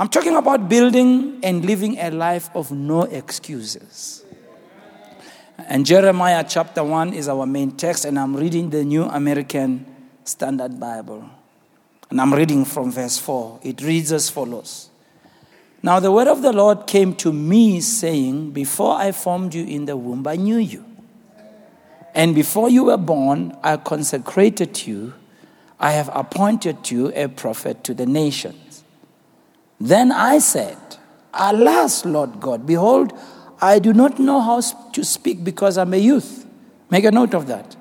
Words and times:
I'm 0.00 0.08
talking 0.08 0.36
about 0.36 0.68
building 0.68 1.40
and 1.42 1.64
living 1.64 1.98
a 1.98 2.12
life 2.12 2.50
of 2.54 2.70
no 2.70 3.02
excuses. 3.02 4.22
And 5.66 5.84
Jeremiah 5.84 6.44
chapter 6.48 6.84
1 6.84 7.14
is 7.14 7.28
our 7.28 7.44
main 7.46 7.72
text, 7.72 8.04
and 8.04 8.16
I'm 8.16 8.36
reading 8.36 8.70
the 8.70 8.84
New 8.84 9.02
American 9.02 9.84
Standard 10.22 10.78
Bible. 10.78 11.28
And 12.10 12.20
I'm 12.20 12.32
reading 12.32 12.64
from 12.64 12.92
verse 12.92 13.18
4. 13.18 13.58
It 13.64 13.82
reads 13.82 14.12
as 14.12 14.30
follows 14.30 14.88
Now 15.82 15.98
the 15.98 16.12
word 16.12 16.28
of 16.28 16.42
the 16.42 16.52
Lord 16.52 16.86
came 16.86 17.16
to 17.16 17.32
me, 17.32 17.80
saying, 17.80 18.52
Before 18.52 18.94
I 18.94 19.10
formed 19.10 19.52
you 19.52 19.66
in 19.66 19.86
the 19.86 19.96
womb, 19.96 20.24
I 20.28 20.36
knew 20.36 20.58
you. 20.58 20.84
And 22.14 22.36
before 22.36 22.70
you 22.70 22.84
were 22.84 22.96
born, 22.96 23.58
I 23.64 23.78
consecrated 23.78 24.86
you. 24.86 25.14
I 25.80 25.90
have 25.90 26.08
appointed 26.14 26.88
you 26.88 27.12
a 27.16 27.26
prophet 27.26 27.82
to 27.82 27.94
the 27.94 28.06
nations. 28.06 28.67
Then 29.80 30.10
I 30.12 30.38
said, 30.38 30.76
Alas, 31.32 32.04
Lord 32.04 32.40
God, 32.40 32.66
behold, 32.66 33.12
I 33.60 33.78
do 33.78 33.92
not 33.92 34.18
know 34.18 34.40
how 34.40 34.60
to 34.60 35.04
speak 35.04 35.44
because 35.44 35.78
I'm 35.78 35.94
a 35.94 35.98
youth. 35.98 36.46
Make 36.90 37.04
a 37.04 37.10
note 37.10 37.34
of 37.34 37.46
that. 37.48 37.76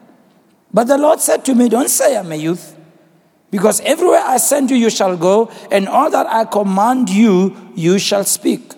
But 0.73 0.85
the 0.85 0.97
Lord 0.97 1.19
said 1.19 1.45
to 1.45 1.55
me, 1.55 1.69
Don't 1.69 1.89
say 1.89 2.17
I'm 2.17 2.31
a 2.31 2.35
youth, 2.35 2.75
because 3.49 3.79
everywhere 3.81 4.23
I 4.23 4.37
send 4.37 4.69
you, 4.69 4.77
you 4.77 4.89
shall 4.89 5.15
go, 5.15 5.49
and 5.71 5.87
all 5.87 6.09
that 6.09 6.27
I 6.27 6.45
command 6.45 7.09
you, 7.09 7.55
you 7.75 7.97
shall 7.99 8.25
speak. 8.25 8.73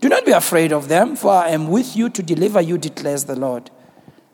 Do 0.00 0.08
not 0.08 0.24
be 0.24 0.32
afraid 0.32 0.72
of 0.72 0.88
them, 0.88 1.16
for 1.16 1.32
I 1.32 1.48
am 1.48 1.68
with 1.68 1.96
you 1.96 2.08
to 2.10 2.22
deliver 2.22 2.60
you, 2.60 2.78
declares 2.78 3.24
the 3.24 3.36
Lord. 3.36 3.70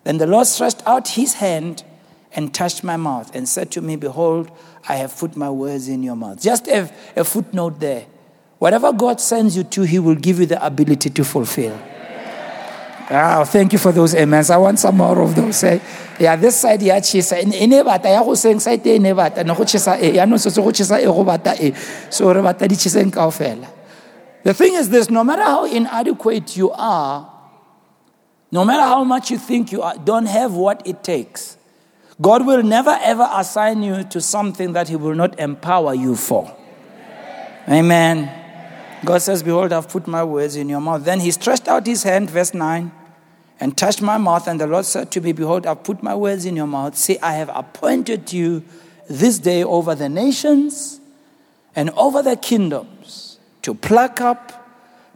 Then 0.05 0.19
the 0.19 0.27
Lord 0.27 0.47
stretched 0.47 0.83
out 0.87 1.09
his 1.09 1.35
hand 1.35 1.85
and 2.33 2.53
touched 2.53 2.85
my 2.85 2.97
mouth 2.97 3.35
and 3.35 3.49
said 3.49 3.71
to 3.73 3.81
me, 3.81 3.97
Behold, 3.97 4.51
I 4.89 4.97
have 4.97 5.17
put 5.17 5.37
my 5.37 5.51
words 5.51 5.89
in 5.89 6.03
your 6.03 6.17
mouth. 6.17 6.41
Just 6.41 6.69
a, 6.69 6.91
a 7.17 7.25
footnote 7.25 7.81
there. 7.81 8.07
Whatever 8.59 8.93
God 8.93 9.21
sends 9.21 9.57
you 9.57 9.65
to, 9.65 9.83
he 9.83 9.99
will 9.99 10.15
give 10.15 10.41
you 10.41 10.47
the 10.47 10.65
ability 10.65 11.11
to 11.11 11.25
fulfill. 11.25 11.79
Oh, 13.09 13.45
thank 13.45 13.73
you 13.73 13.79
for 13.79 13.93
those 13.93 14.15
amens. 14.15 14.51
I 14.51 14.57
want 14.57 14.79
some 14.79 14.97
more 14.97 15.21
of 15.21 15.37
those. 15.37 15.57
Say, 15.57 15.81
yeah, 16.19 16.35
this 16.35 16.57
side 16.57 16.83
ya 16.83 16.97
chisa. 16.97 17.39
Ene 17.39 17.85
bata 17.85 18.09
go 18.25 18.35
seng 18.35 18.59
side 18.59 18.85
ene 18.87 19.15
bata 19.15 19.45
no 19.45 19.55
go 19.55 19.63
chisa 19.63 20.03
e. 20.03 20.15
Ya 20.17 20.25
no 20.25 20.37
so 20.39 20.51
go 20.51 20.71
chisa 20.71 20.99
e 21.01 21.05
go 21.05 21.23
bata 21.23 21.55
e. 21.61 21.73
So 22.11 22.33
re 22.33 22.43
bata 22.43 22.67
di 22.67 22.75
chiseng 22.75 23.13
kaofela. 23.13 23.69
The 24.43 24.55
thing 24.55 24.75
is 24.75 24.89
this, 24.89 25.09
no 25.09 25.23
matter 25.23 25.43
how 25.43 25.67
inadequate 25.67 26.57
you 26.57 26.73
are, 26.73 27.31
no 28.51 28.65
matter 28.65 28.83
how 28.83 29.05
much 29.05 29.31
you 29.31 29.39
think 29.39 29.71
you 29.71 29.83
are, 29.83 29.97
don't 29.99 30.27
have 30.27 30.55
what 30.55 30.85
it 30.87 31.05
takes. 31.05 31.59
God 32.21 32.47
will 32.47 32.63
never 32.63 32.97
ever 33.03 33.29
assign 33.35 33.83
you 33.83 34.03
to 34.05 34.21
something 34.21 34.73
that 34.73 34.89
He 34.89 34.97
will 34.97 35.15
not 35.15 35.39
empower 35.39 35.95
you 35.95 36.17
for. 36.17 36.53
Amen. 37.69 38.46
God 39.05 39.23
says, 39.23 39.43
Behold, 39.43 39.73
I've 39.73 39.89
put 39.89 40.07
my 40.07 40.25
words 40.25 40.57
in 40.57 40.69
your 40.69 40.81
mouth. 40.81 41.05
Then 41.05 41.21
he 41.21 41.31
stretched 41.31 41.69
out 41.69 41.87
his 41.87 42.03
hand, 42.03 42.31
verse 42.31 42.55
9, 42.55 42.91
and 43.61 43.77
touched 43.77 44.03
my 44.03 44.19
mouth. 44.19 44.49
And 44.49 44.61
the 44.61 44.67
Lord 44.67 44.85
said 44.85 45.11
to 45.13 45.21
me, 45.21 45.33
Behold, 45.33 45.67
I've 45.67 45.85
put 45.85 46.03
my 46.03 46.15
words 46.15 46.45
in 46.45 46.57
your 46.57 46.67
mouth. 46.67 46.97
See, 46.97 47.19
I 47.21 47.33
have 47.35 47.51
appointed 47.55 48.33
you 48.33 48.65
this 49.09 49.39
day 49.39 49.63
over 49.63 49.95
the 49.95 50.09
nations 50.09 51.01
and 51.75 51.91
over 51.91 52.23
the 52.23 52.37
kingdoms 52.37 53.39
to 53.63 53.75
pluck 53.75 54.21
up, 54.21 54.69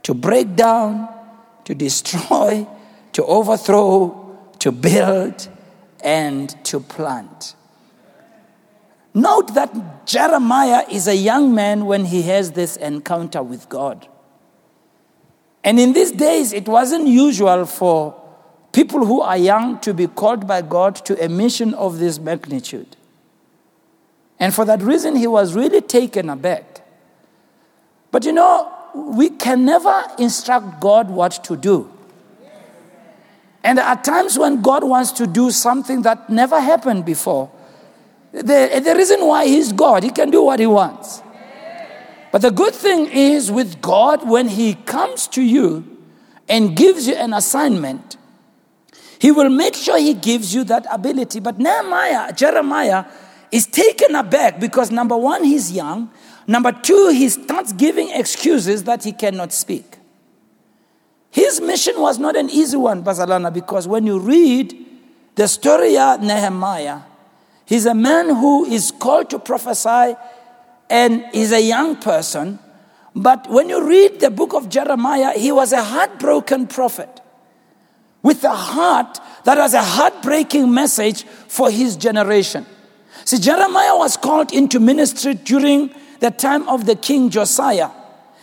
to 0.03 0.15
break 0.15 0.57
down, 0.57 1.09
to 1.65 1.75
destroy, 1.75 2.67
to 3.13 3.25
overthrow, 3.25 4.39
to 4.59 4.73
build, 4.73 5.49
and 6.03 6.65
to 6.65 6.81
plant. 6.81 7.55
Note 9.13 9.55
that 9.55 10.07
Jeremiah 10.07 10.85
is 10.91 11.09
a 11.09 11.17
young 11.17 11.55
man 11.55 11.87
when 11.87 12.05
he 12.05 12.23
has 12.23 12.53
this 12.53 12.77
encounter 12.77 13.43
with 13.43 13.69
God. 13.69 14.07
And 15.65 15.79
in 15.79 15.93
these 15.93 16.13
days, 16.13 16.53
it 16.53 16.69
wasn't 16.69 17.09
usual 17.09 17.67
for 17.67 18.15
people 18.73 19.05
who 19.05 19.21
are 19.21 19.37
young 19.37 19.81
to 19.81 19.93
be 19.93 20.07
called 20.07 20.47
by 20.47 20.63
God 20.63 20.97
to 21.07 21.23
a 21.23 21.29
mission 21.29 21.75
of 21.75 21.99
this 21.99 22.19
magnitude. 22.19 22.97
And 24.39 24.55
for 24.55 24.65
that 24.65 24.81
reason, 24.81 25.17
he 25.17 25.27
was 25.27 25.55
really 25.55 25.81
taken 25.81 26.31
aback. 26.31 26.87
But 28.11 28.25
you 28.25 28.33
know, 28.33 28.73
we 28.95 29.31
can 29.31 29.65
never 29.65 30.05
instruct 30.19 30.81
God 30.81 31.11
what 31.11 31.45
to 31.45 31.57
do. 31.57 31.91
And 33.63 33.77
there 33.77 33.85
are 33.85 34.01
times 34.03 34.39
when 34.39 34.63
God 34.63 34.85
wants 34.85 35.13
to 35.13 35.27
do 35.27 35.51
something 35.51 36.03
that 36.03 36.31
never 36.31 36.61
happened 36.61 37.05
before. 37.05 37.51
The, 38.33 38.81
the 38.85 38.95
reason 38.97 39.27
why 39.27 39.47
He's 39.47 39.73
God, 39.73 40.03
He 40.03 40.11
can 40.11 40.31
do 40.31 40.43
what 40.43 40.61
He 40.61 40.67
wants. 40.67 41.23
But 42.33 42.43
the 42.43 42.51
good 42.51 42.75
thing 42.75 43.07
is 43.07 43.51
with 43.51 43.81
God, 43.81 44.29
when 44.29 44.49
He 44.49 44.75
comes 44.75 45.27
to 45.29 45.43
you 45.43 45.99
and 46.49 46.77
gives 46.77 47.07
you 47.07 47.15
an 47.15 47.33
assignment, 47.33 48.17
He 49.19 49.33
will 49.33 49.51
make 49.51 49.75
sure 49.75 49.99
He 49.99 50.15
gives 50.15 50.55
you 50.55 50.65
that 50.65 50.87
ability. 50.91 51.41
But 51.41 51.59
Nehemiah, 51.59 52.33
Jeremiah, 52.33 53.05
is 53.51 53.67
taken 53.67 54.15
aback 54.15 54.61
because 54.61 54.91
number 54.91 55.17
one, 55.17 55.45
he's 55.45 55.73
young. 55.73 56.11
Number 56.47 56.73
two, 56.73 57.09
he 57.09 57.29
starts 57.29 57.73
giving 57.73 58.11
excuses 58.11 58.85
that 58.85 59.05
he 59.05 59.13
cannot 59.13 59.53
speak. 59.53 59.99
His 61.31 61.61
mission 61.61 62.01
was 62.01 62.19
not 62.19 62.37
an 62.37 62.51
easy 62.51 62.77
one, 62.77 63.05
Bazalana, 63.05 63.53
because 63.53 63.87
when 63.87 64.07
you 64.07 64.19
read 64.19 64.75
the 65.37 65.47
story 65.47 65.97
of 65.97 66.21
Nehemiah, 66.23 67.01
He's 67.71 67.87
a 67.87 67.95
man 67.95 68.27
who 68.31 68.65
is 68.65 68.91
called 68.91 69.31
to 69.31 69.39
prophesy 69.39 70.17
and 70.91 71.25
is 71.33 71.53
a 71.53 71.63
young 71.63 71.95
person. 71.95 72.59
But 73.15 73.49
when 73.49 73.69
you 73.69 73.87
read 73.89 74.19
the 74.19 74.29
book 74.29 74.55
of 74.55 74.69
Jeremiah, 74.69 75.39
he 75.39 75.53
was 75.53 75.73
a 75.73 75.81
heartbroken 75.81 76.67
prophet 76.67 77.21
with 78.25 78.43
a 78.43 78.53
heart 78.53 79.21
that 79.45 79.57
has 79.57 79.75
a 79.75 79.85
heartbreaking 79.85 80.75
message 80.75 81.23
for 81.23 81.71
his 81.71 81.95
generation. 81.95 82.67
See, 83.25 83.39
Jeremiah 83.39 83.97
was 83.97 84.17
called 84.17 84.53
into 84.53 84.81
ministry 84.81 85.35
during 85.35 85.95
the 86.19 86.33
time 86.33 86.69
of 86.69 86.87
the 86.87 86.97
king 86.97 87.31
Josiah, 87.31 87.91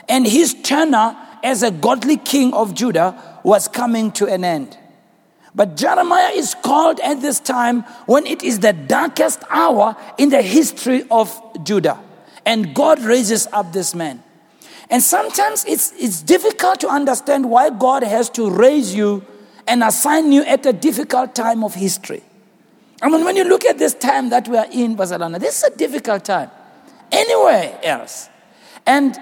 and 0.07 0.25
his 0.25 0.53
tenure 0.53 1.17
as 1.43 1.63
a 1.63 1.71
godly 1.71 2.15
king 2.15 2.53
of 2.53 2.73
Judah 2.73 3.41
was 3.43 3.67
coming 3.67 4.13
to 4.13 4.25
an 4.27 4.45
end. 4.45 4.77
But 5.57 5.75
Jeremiah 5.75 6.29
is 6.33 6.53
called 6.53 6.99
at 6.99 7.19
this 7.19 7.39
time 7.39 7.81
when 8.05 8.27
it 8.27 8.43
is 8.43 8.59
the 8.59 8.73
darkest 8.73 9.41
hour 9.49 9.97
in 10.19 10.29
the 10.29 10.43
history 10.43 11.03
of 11.09 11.35
Judah. 11.63 11.97
And 12.45 12.75
God 12.75 12.99
raises 13.01 13.47
up 13.51 13.73
this 13.73 13.95
man. 13.95 14.23
And 14.91 15.01
sometimes 15.01 15.65
it's, 15.65 15.93
it's 15.97 16.21
difficult 16.21 16.79
to 16.81 16.87
understand 16.87 17.49
why 17.49 17.71
God 17.71 18.03
has 18.03 18.29
to 18.31 18.51
raise 18.51 18.93
you 18.93 19.25
and 19.65 19.83
assign 19.83 20.31
you 20.31 20.43
at 20.43 20.63
a 20.67 20.71
difficult 20.71 21.33
time 21.33 21.63
of 21.63 21.73
history. 21.73 22.21
I 23.01 23.09
mean, 23.09 23.25
when 23.25 23.35
you 23.35 23.43
look 23.43 23.65
at 23.65 23.79
this 23.79 23.95
time 23.95 24.29
that 24.29 24.47
we 24.47 24.57
are 24.57 24.67
in, 24.71 24.95
Barcelona, 24.95 25.39
this 25.39 25.57
is 25.57 25.73
a 25.73 25.75
difficult 25.75 26.23
time. 26.23 26.51
Anywhere 27.11 27.79
else. 27.81 28.29
And 28.85 29.17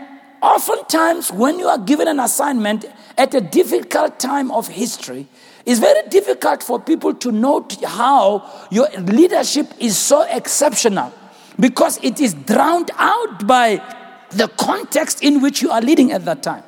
oftentimes, 0.45 1.31
when 1.31 1.59
you 1.59 1.67
are 1.67 1.77
given 1.77 2.07
an 2.07 2.19
assignment 2.19 2.85
at 3.17 3.33
a 3.33 3.41
difficult 3.41 4.19
time 4.19 4.51
of 4.51 4.67
history, 4.67 5.27
it's 5.65 5.79
very 5.79 6.07
difficult 6.09 6.61
for 6.61 6.79
people 6.79 7.13
to 7.15 7.31
note 7.31 7.83
how 7.83 8.67
your 8.69 8.87
leadership 8.99 9.67
is 9.79 9.97
so 9.97 10.21
exceptional 10.29 11.11
because 11.59 11.99
it 12.03 12.21
is 12.21 12.33
drowned 12.33 12.91
out 12.95 13.47
by 13.47 13.81
the 14.29 14.47
context 14.59 15.23
in 15.23 15.41
which 15.41 15.61
you 15.61 15.71
are 15.71 15.81
leading 15.81 16.11
at 16.11 16.25
that 16.25 16.43
time. 16.43 16.63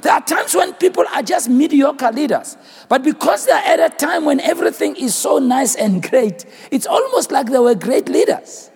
There 0.00 0.12
are 0.12 0.22
times 0.22 0.54
when 0.54 0.72
people 0.74 1.04
are 1.12 1.22
just 1.22 1.48
mediocre 1.50 2.12
leaders, 2.12 2.56
but 2.88 3.02
because 3.02 3.46
they're 3.46 3.56
at 3.56 3.80
a 3.80 3.94
time 3.94 4.24
when 4.24 4.40
everything 4.40 4.96
is 4.96 5.14
so 5.14 5.38
nice 5.38 5.74
and 5.74 6.08
great, 6.08 6.46
it's 6.70 6.86
almost 6.86 7.32
like 7.32 7.50
they 7.50 7.58
were 7.58 7.74
great 7.74 8.08
leaders. 8.08 8.70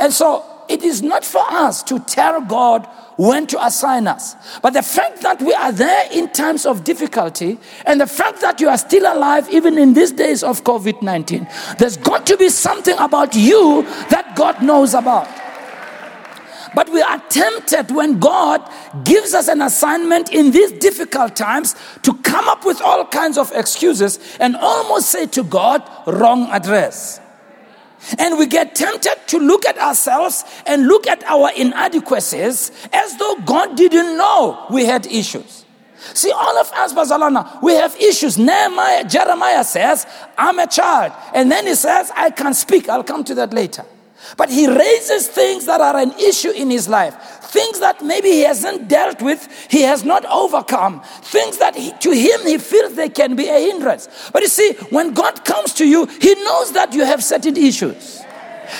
And 0.00 0.12
so 0.12 0.44
it 0.68 0.82
is 0.82 1.02
not 1.02 1.24
for 1.24 1.42
us 1.48 1.82
to 1.84 1.98
tell 2.00 2.40
God 2.40 2.86
when 3.16 3.46
to 3.48 3.64
assign 3.64 4.06
us. 4.06 4.36
But 4.60 4.74
the 4.74 4.82
fact 4.82 5.22
that 5.22 5.42
we 5.42 5.52
are 5.52 5.72
there 5.72 6.08
in 6.12 6.30
times 6.30 6.64
of 6.64 6.84
difficulty 6.84 7.58
and 7.84 8.00
the 8.00 8.06
fact 8.06 8.40
that 8.42 8.60
you 8.60 8.68
are 8.68 8.78
still 8.78 9.12
alive 9.12 9.48
even 9.50 9.76
in 9.76 9.94
these 9.94 10.12
days 10.12 10.42
of 10.42 10.62
COVID 10.64 11.02
19, 11.02 11.46
there's 11.78 11.96
got 11.96 12.26
to 12.26 12.36
be 12.36 12.48
something 12.48 12.96
about 12.98 13.34
you 13.34 13.82
that 14.10 14.34
God 14.36 14.62
knows 14.62 14.94
about. 14.94 15.28
But 16.74 16.90
we 16.90 17.00
are 17.02 17.18
tempted 17.28 17.90
when 17.90 18.18
God 18.20 18.62
gives 19.04 19.34
us 19.34 19.48
an 19.48 19.62
assignment 19.62 20.32
in 20.32 20.50
these 20.50 20.72
difficult 20.72 21.34
times 21.34 21.74
to 22.02 22.14
come 22.18 22.46
up 22.48 22.64
with 22.64 22.80
all 22.82 23.04
kinds 23.06 23.38
of 23.38 23.50
excuses 23.52 24.18
and 24.38 24.54
almost 24.54 25.10
say 25.10 25.26
to 25.26 25.42
God, 25.44 25.82
wrong 26.06 26.48
address. 26.50 27.20
And 28.18 28.38
we 28.38 28.46
get 28.46 28.74
tempted 28.74 29.16
to 29.28 29.38
look 29.38 29.66
at 29.66 29.78
ourselves 29.78 30.44
and 30.66 30.86
look 30.86 31.06
at 31.06 31.22
our 31.24 31.50
inadequacies 31.56 32.70
as 32.92 33.16
though 33.16 33.36
God 33.44 33.76
didn't 33.76 34.16
know 34.16 34.66
we 34.70 34.84
had 34.84 35.06
issues. 35.06 35.64
See, 36.14 36.30
all 36.30 36.56
of 36.58 36.70
us, 36.72 36.92
Bazalana, 36.94 37.60
we 37.62 37.74
have 37.74 37.96
issues. 37.96 38.38
Nehemiah, 38.38 39.04
Jeremiah 39.04 39.64
says, 39.64 40.06
I'm 40.36 40.58
a 40.58 40.66
child. 40.66 41.12
And 41.34 41.50
then 41.50 41.66
he 41.66 41.74
says, 41.74 42.10
I 42.14 42.30
can 42.30 42.54
speak. 42.54 42.88
I'll 42.88 43.04
come 43.04 43.24
to 43.24 43.34
that 43.34 43.52
later. 43.52 43.84
But 44.36 44.50
he 44.50 44.66
raises 44.68 45.28
things 45.28 45.66
that 45.66 45.80
are 45.80 45.96
an 45.96 46.12
issue 46.12 46.50
in 46.50 46.70
his 46.70 46.88
life, 46.88 47.37
things 47.48 47.80
that 47.80 48.04
maybe 48.04 48.28
he 48.28 48.42
hasn't 48.42 48.88
dealt 48.88 49.22
with, 49.22 49.48
he 49.70 49.82
has 49.82 50.04
not 50.04 50.24
overcome, 50.26 51.00
things 51.22 51.58
that 51.58 51.74
he, 51.74 51.92
to 52.00 52.10
him 52.10 52.40
he 52.46 52.58
feels 52.58 52.94
they 52.94 53.08
can 53.08 53.36
be 53.36 53.48
a 53.48 53.58
hindrance. 53.58 54.08
But 54.32 54.42
you 54.42 54.48
see, 54.48 54.74
when 54.90 55.14
God 55.14 55.44
comes 55.44 55.72
to 55.74 55.86
you, 55.86 56.06
he 56.06 56.34
knows 56.34 56.72
that 56.72 56.92
you 56.92 57.04
have 57.04 57.24
certain 57.24 57.56
issues. 57.56 58.22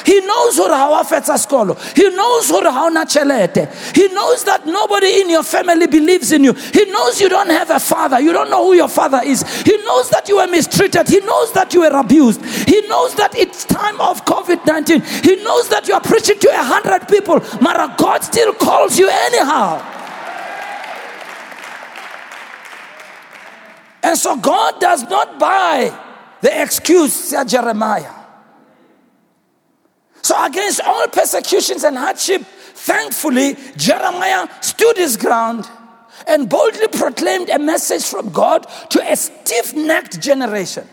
He 0.05 0.20
knows 0.20 0.56
who 0.56 0.69
ha 0.69 1.05
fetsa 1.05 1.37
sekolo. 1.37 1.76
He 1.94 2.08
knows 2.11 2.49
who 2.49 2.61
ha 2.70 2.87
ona 2.87 3.05
chelete. 3.05 3.94
He 3.94 4.08
knows 4.08 4.44
that 4.44 4.67
nobody 4.67 5.20
in 5.23 5.31
your 5.31 5.43
family 5.43 5.87
believes 5.87 6.32
in 6.32 6.44
you. 6.44 6.52
He 6.52 6.85
knows 6.87 7.20
you 7.20 7.29
don't 7.29 7.50
have 7.50 7.70
a 7.70 7.81
father. 7.81 8.20
You 8.20 8.32
don't 8.32 8.50
know 8.50 8.64
who 8.64 8.75
your 8.75 8.88
father 8.88 9.20
is. 9.25 9.43
He 9.62 9.76
knows 9.79 10.11
that 10.11 10.29
you 10.29 10.37
were 10.37 10.46
mistreated. 10.46 11.08
He 11.08 11.20
knows 11.20 11.52
that 11.52 11.73
you 11.75 11.81
were 11.81 11.99
abused. 11.99 12.44
He 12.44 12.81
knows 12.88 13.14
that 13.14 13.37
it's 13.37 13.64
time 13.64 14.00
of 14.00 14.25
COVID-19. 14.25 15.25
He 15.25 15.37
knows 15.43 15.69
that 15.69 15.88
you 15.88 15.94
are 15.94 16.00
preaching 16.00 16.38
to 16.38 16.49
a 16.49 16.62
hundred 16.62 17.08
people. 17.08 17.40
Mara 17.61 17.94
God 17.96 18.23
still 18.25 18.52
calls 18.55 18.99
you 18.99 19.08
anyhow. 19.08 19.82
And 24.02 24.17
so 24.17 24.37
God 24.37 24.81
does 24.81 25.02
not 25.02 25.38
buy 25.38 25.93
the 26.40 26.62
excuse, 26.62 27.12
said 27.12 27.49
Jeremiah. 27.49 28.18
So, 30.28 30.36
against 30.44 30.82
all 30.82 31.08
persecutions 31.08 31.84
and 31.84 31.96
hardship, 31.96 32.42
thankfully, 32.42 33.56
Jeremiah 33.78 34.46
stood 34.60 34.98
his 34.98 35.16
ground 35.16 35.66
and 36.26 36.50
boldly 36.50 36.86
proclaimed 36.88 37.48
a 37.48 37.58
message 37.58 38.04
from 38.04 38.28
God 38.28 38.66
to 38.90 39.00
a 39.10 39.16
stiff 39.16 39.72
necked 39.72 40.20
generation. 40.20 40.86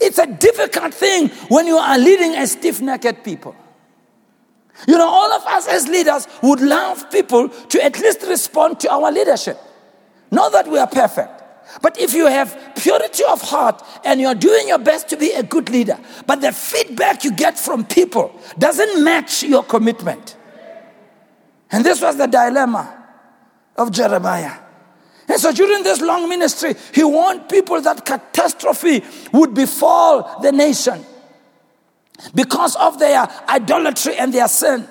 It's 0.00 0.16
a 0.16 0.26
difficult 0.26 0.94
thing 0.94 1.28
when 1.48 1.66
you 1.66 1.76
are 1.76 1.98
leading 1.98 2.36
a 2.36 2.46
stiff 2.46 2.80
necked 2.80 3.22
people. 3.22 3.54
You 4.86 4.96
know, 4.96 5.06
all 5.06 5.30
of 5.30 5.44
us 5.44 5.68
as 5.68 5.86
leaders 5.86 6.26
would 6.42 6.62
love 6.62 7.10
people 7.10 7.50
to 7.50 7.84
at 7.84 7.98
least 7.98 8.22
respond 8.22 8.80
to 8.80 8.90
our 8.90 9.12
leadership. 9.12 9.58
Not 10.30 10.52
that 10.52 10.66
we 10.68 10.78
are 10.78 10.86
perfect. 10.86 11.37
But 11.82 12.00
if 12.00 12.14
you 12.14 12.26
have 12.26 12.72
purity 12.76 13.24
of 13.24 13.42
heart 13.42 13.82
and 14.04 14.20
you're 14.20 14.34
doing 14.34 14.68
your 14.68 14.78
best 14.78 15.08
to 15.10 15.16
be 15.16 15.32
a 15.32 15.42
good 15.42 15.68
leader, 15.70 15.98
but 16.26 16.40
the 16.40 16.52
feedback 16.52 17.24
you 17.24 17.32
get 17.32 17.58
from 17.58 17.84
people 17.84 18.32
doesn't 18.58 19.04
match 19.04 19.42
your 19.42 19.62
commitment. 19.62 20.36
And 21.70 21.84
this 21.84 22.00
was 22.00 22.16
the 22.16 22.26
dilemma 22.26 23.06
of 23.76 23.92
Jeremiah. 23.92 24.56
And 25.28 25.38
so 25.38 25.52
during 25.52 25.82
this 25.82 26.00
long 26.00 26.28
ministry, 26.28 26.74
he 26.94 27.04
warned 27.04 27.48
people 27.48 27.80
that 27.82 28.04
catastrophe 28.06 29.04
would 29.32 29.52
befall 29.52 30.40
the 30.40 30.52
nation 30.52 31.04
because 32.34 32.76
of 32.76 32.98
their 32.98 33.28
idolatry 33.48 34.16
and 34.16 34.32
their 34.32 34.48
sin. 34.48 34.88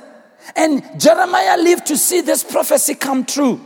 And 0.55 0.83
Jeremiah 0.99 1.57
lived 1.57 1.87
to 1.87 1.97
see 1.97 2.21
this 2.21 2.43
prophecy 2.43 2.93
come 2.93 3.25
true. 3.25 3.59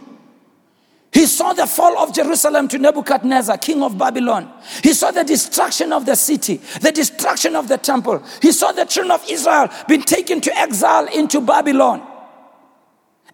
He 1.11 1.25
saw 1.25 1.51
the 1.51 1.67
fall 1.67 1.97
of 1.97 2.13
Jerusalem 2.13 2.69
to 2.69 2.77
Nebuchadnezzar, 2.77 3.57
king 3.57 3.83
of 3.83 3.97
Babylon. 3.97 4.49
He 4.81 4.93
saw 4.93 5.11
the 5.11 5.25
destruction 5.25 5.91
of 5.91 6.05
the 6.05 6.15
city, 6.15 6.57
the 6.79 6.91
destruction 6.91 7.55
of 7.55 7.67
the 7.67 7.77
temple. 7.77 8.23
He 8.41 8.53
saw 8.53 8.71
the 8.71 8.85
children 8.85 9.11
of 9.11 9.29
Israel 9.29 9.67
being 9.89 10.03
taken 10.03 10.39
to 10.41 10.57
exile 10.57 11.07
into 11.07 11.41
Babylon. 11.41 12.07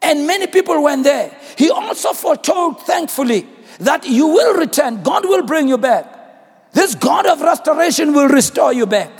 And 0.02 0.26
many 0.26 0.48
people 0.48 0.82
went 0.82 1.04
there. 1.04 1.38
He 1.56 1.70
also 1.70 2.14
foretold, 2.14 2.82
thankfully, 2.82 3.48
that 3.80 4.08
you 4.08 4.28
will 4.28 4.58
return. 4.58 5.04
God 5.04 5.26
will 5.26 5.44
bring 5.44 5.68
you 5.68 5.78
back. 5.78 6.74
This 6.74 6.96
God 6.96 7.28
of 7.28 7.42
restoration 7.42 8.14
will 8.14 8.28
restore 8.28 8.74
you 8.74 8.88
back. 8.88 9.12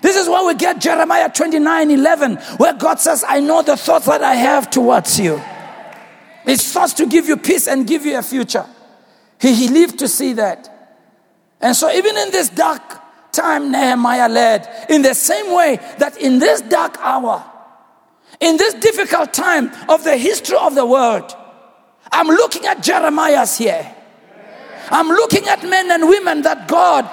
This 0.00 0.16
is 0.16 0.28
why 0.28 0.42
we 0.46 0.54
get 0.54 0.80
Jeremiah 0.80 1.28
29 1.28 1.90
11, 1.90 2.36
where 2.56 2.72
God 2.72 2.98
says, 2.98 3.24
I 3.28 3.40
know 3.40 3.62
the 3.62 3.76
thoughts 3.76 4.06
that 4.06 4.22
I 4.22 4.34
have 4.34 4.70
towards 4.70 5.20
you 5.20 5.42
it's 6.48 6.64
starts 6.64 6.94
to 6.94 7.06
give 7.06 7.28
you 7.28 7.36
peace 7.36 7.68
and 7.68 7.86
give 7.86 8.06
you 8.06 8.18
a 8.18 8.22
future. 8.22 8.64
He, 9.38 9.54
he 9.54 9.68
lived 9.68 9.98
to 9.98 10.08
see 10.08 10.32
that. 10.32 10.74
And 11.60 11.76
so, 11.76 11.90
even 11.90 12.16
in 12.16 12.30
this 12.30 12.48
dark 12.48 12.82
time, 13.32 13.70
Nehemiah 13.70 14.28
led 14.28 14.86
in 14.88 15.02
the 15.02 15.14
same 15.14 15.54
way 15.54 15.76
that 15.98 16.16
in 16.16 16.38
this 16.38 16.62
dark 16.62 16.96
hour, 17.00 17.44
in 18.40 18.56
this 18.56 18.74
difficult 18.74 19.34
time 19.34 19.70
of 19.90 20.04
the 20.04 20.16
history 20.16 20.56
of 20.56 20.74
the 20.74 20.86
world, 20.86 21.36
I'm 22.10 22.28
looking 22.28 22.64
at 22.64 22.82
Jeremiah's 22.82 23.58
here. 23.58 23.94
I'm 24.90 25.08
looking 25.08 25.46
at 25.48 25.62
men 25.62 25.90
and 25.90 26.08
women 26.08 26.42
that 26.42 26.66
God 26.66 27.04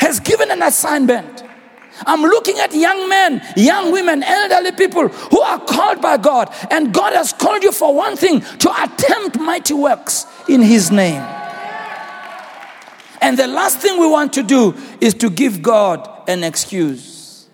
has 0.00 0.20
given 0.20 0.50
an 0.50 0.62
assignment. 0.62 1.45
I'm 2.04 2.22
looking 2.22 2.58
at 2.58 2.74
young 2.74 3.08
men, 3.08 3.42
young 3.56 3.92
women, 3.92 4.22
elderly 4.22 4.72
people 4.72 5.08
who 5.08 5.40
are 5.40 5.60
called 5.60 6.02
by 6.02 6.16
God. 6.16 6.52
And 6.70 6.92
God 6.92 7.12
has 7.12 7.32
called 7.32 7.62
you 7.62 7.72
for 7.72 7.94
one 7.94 8.16
thing 8.16 8.40
to 8.40 8.82
attempt 8.82 9.38
mighty 9.38 9.74
works 9.74 10.26
in 10.48 10.60
His 10.60 10.90
name. 10.90 11.22
And 13.22 13.38
the 13.38 13.46
last 13.46 13.78
thing 13.78 13.98
we 13.98 14.06
want 14.06 14.32
to 14.34 14.42
do 14.42 14.74
is 15.00 15.14
to 15.14 15.30
give 15.30 15.62
God 15.62 16.08
an 16.28 16.44
excuse. 16.44 17.46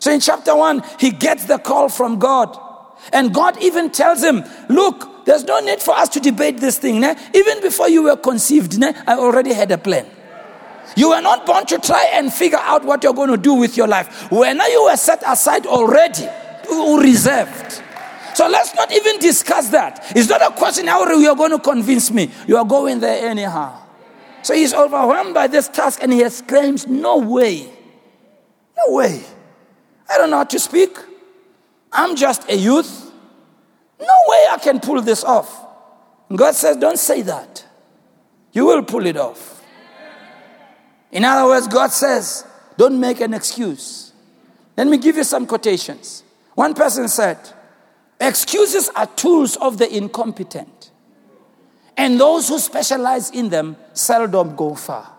So 0.00 0.10
in 0.12 0.20
chapter 0.20 0.54
one, 0.54 0.82
he 0.98 1.10
gets 1.10 1.46
the 1.46 1.58
call 1.58 1.88
from 1.88 2.18
God. 2.18 2.58
And 3.12 3.32
God 3.32 3.56
even 3.62 3.90
tells 3.90 4.22
him, 4.22 4.44
Look, 4.68 5.24
there's 5.24 5.44
no 5.44 5.60
need 5.60 5.80
for 5.80 5.94
us 5.94 6.08
to 6.10 6.20
debate 6.20 6.58
this 6.58 6.78
thing. 6.78 7.00
Ne? 7.00 7.14
Even 7.34 7.62
before 7.62 7.88
you 7.88 8.02
were 8.02 8.16
conceived, 8.16 8.78
ne? 8.78 8.92
I 9.06 9.14
already 9.14 9.52
had 9.52 9.70
a 9.70 9.78
plan. 9.78 10.06
You 10.96 11.10
were 11.10 11.20
not 11.20 11.46
born 11.46 11.66
to 11.66 11.78
try 11.78 12.10
and 12.12 12.32
figure 12.32 12.58
out 12.58 12.84
what 12.84 13.02
you're 13.02 13.14
going 13.14 13.30
to 13.30 13.36
do 13.36 13.54
with 13.54 13.76
your 13.76 13.88
life. 13.88 14.30
When 14.30 14.58
you 14.58 14.84
were 14.84 14.96
set 14.96 15.22
aside 15.26 15.66
already, 15.66 16.28
reserved. 16.98 17.82
So 18.34 18.48
let's 18.48 18.74
not 18.74 18.92
even 18.92 19.18
discuss 19.20 19.68
that. 19.68 20.12
It's 20.16 20.28
not 20.28 20.42
a 20.42 20.54
question 20.56 20.86
how 20.86 21.08
you're 21.16 21.36
going 21.36 21.52
to 21.52 21.58
convince 21.58 22.10
me. 22.10 22.30
You 22.46 22.56
are 22.56 22.64
going 22.64 23.00
there 23.00 23.28
anyhow. 23.28 23.80
So 24.42 24.54
he's 24.54 24.74
overwhelmed 24.74 25.34
by 25.34 25.46
this 25.46 25.68
task 25.68 26.00
and 26.02 26.12
he 26.12 26.22
exclaims, 26.22 26.86
No 26.86 27.18
way. 27.18 27.72
No 28.76 28.94
way. 28.94 29.22
I 30.10 30.18
don't 30.18 30.30
know 30.30 30.38
how 30.38 30.44
to 30.44 30.58
speak. 30.58 30.98
I'm 31.92 32.16
just 32.16 32.48
a 32.50 32.56
youth. 32.56 33.12
No 34.00 34.16
way 34.26 34.44
I 34.50 34.58
can 34.60 34.80
pull 34.80 35.00
this 35.00 35.22
off. 35.22 35.64
God 36.34 36.54
says, 36.54 36.76
Don't 36.76 36.98
say 36.98 37.22
that. 37.22 37.64
You 38.52 38.66
will 38.66 38.82
pull 38.82 39.06
it 39.06 39.16
off. 39.16 39.53
In 41.14 41.24
other 41.24 41.48
words, 41.48 41.68
God 41.68 41.92
says, 41.92 42.44
don't 42.76 42.98
make 42.98 43.20
an 43.20 43.32
excuse. 43.34 44.12
Let 44.76 44.88
me 44.88 44.98
give 44.98 45.16
you 45.16 45.22
some 45.22 45.46
quotations. 45.46 46.24
One 46.54 46.74
person 46.74 47.08
said, 47.08 47.38
Excuses 48.20 48.90
are 48.90 49.06
tools 49.06 49.56
of 49.56 49.78
the 49.78 49.96
incompetent, 49.96 50.90
and 51.96 52.18
those 52.20 52.48
who 52.48 52.58
specialize 52.58 53.30
in 53.30 53.48
them 53.48 53.76
seldom 53.92 54.56
go 54.56 54.74
far. 54.74 55.12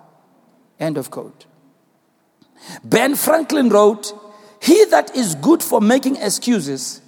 End 0.79 0.98
of 0.98 1.10
quote. 1.10 1.46
Ben 2.84 3.15
Franklin 3.15 3.69
wrote, 3.69 4.13
He 4.62 4.86
that 4.86 5.15
is 5.15 5.36
good 5.36 5.63
for 5.63 5.79
making 5.79 6.17
excuses 6.17 7.01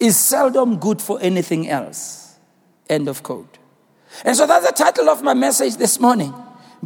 is 0.00 0.16
seldom 0.16 0.78
good 0.78 1.02
for 1.02 1.18
anything 1.20 1.68
else. 1.68 2.38
End 2.88 3.08
of 3.08 3.22
quote. 3.22 3.58
And 4.24 4.34
so 4.36 4.46
that's 4.46 4.66
the 4.66 4.72
title 4.72 5.10
of 5.10 5.22
my 5.22 5.34
message 5.34 5.76
this 5.76 6.00
morning 6.00 6.32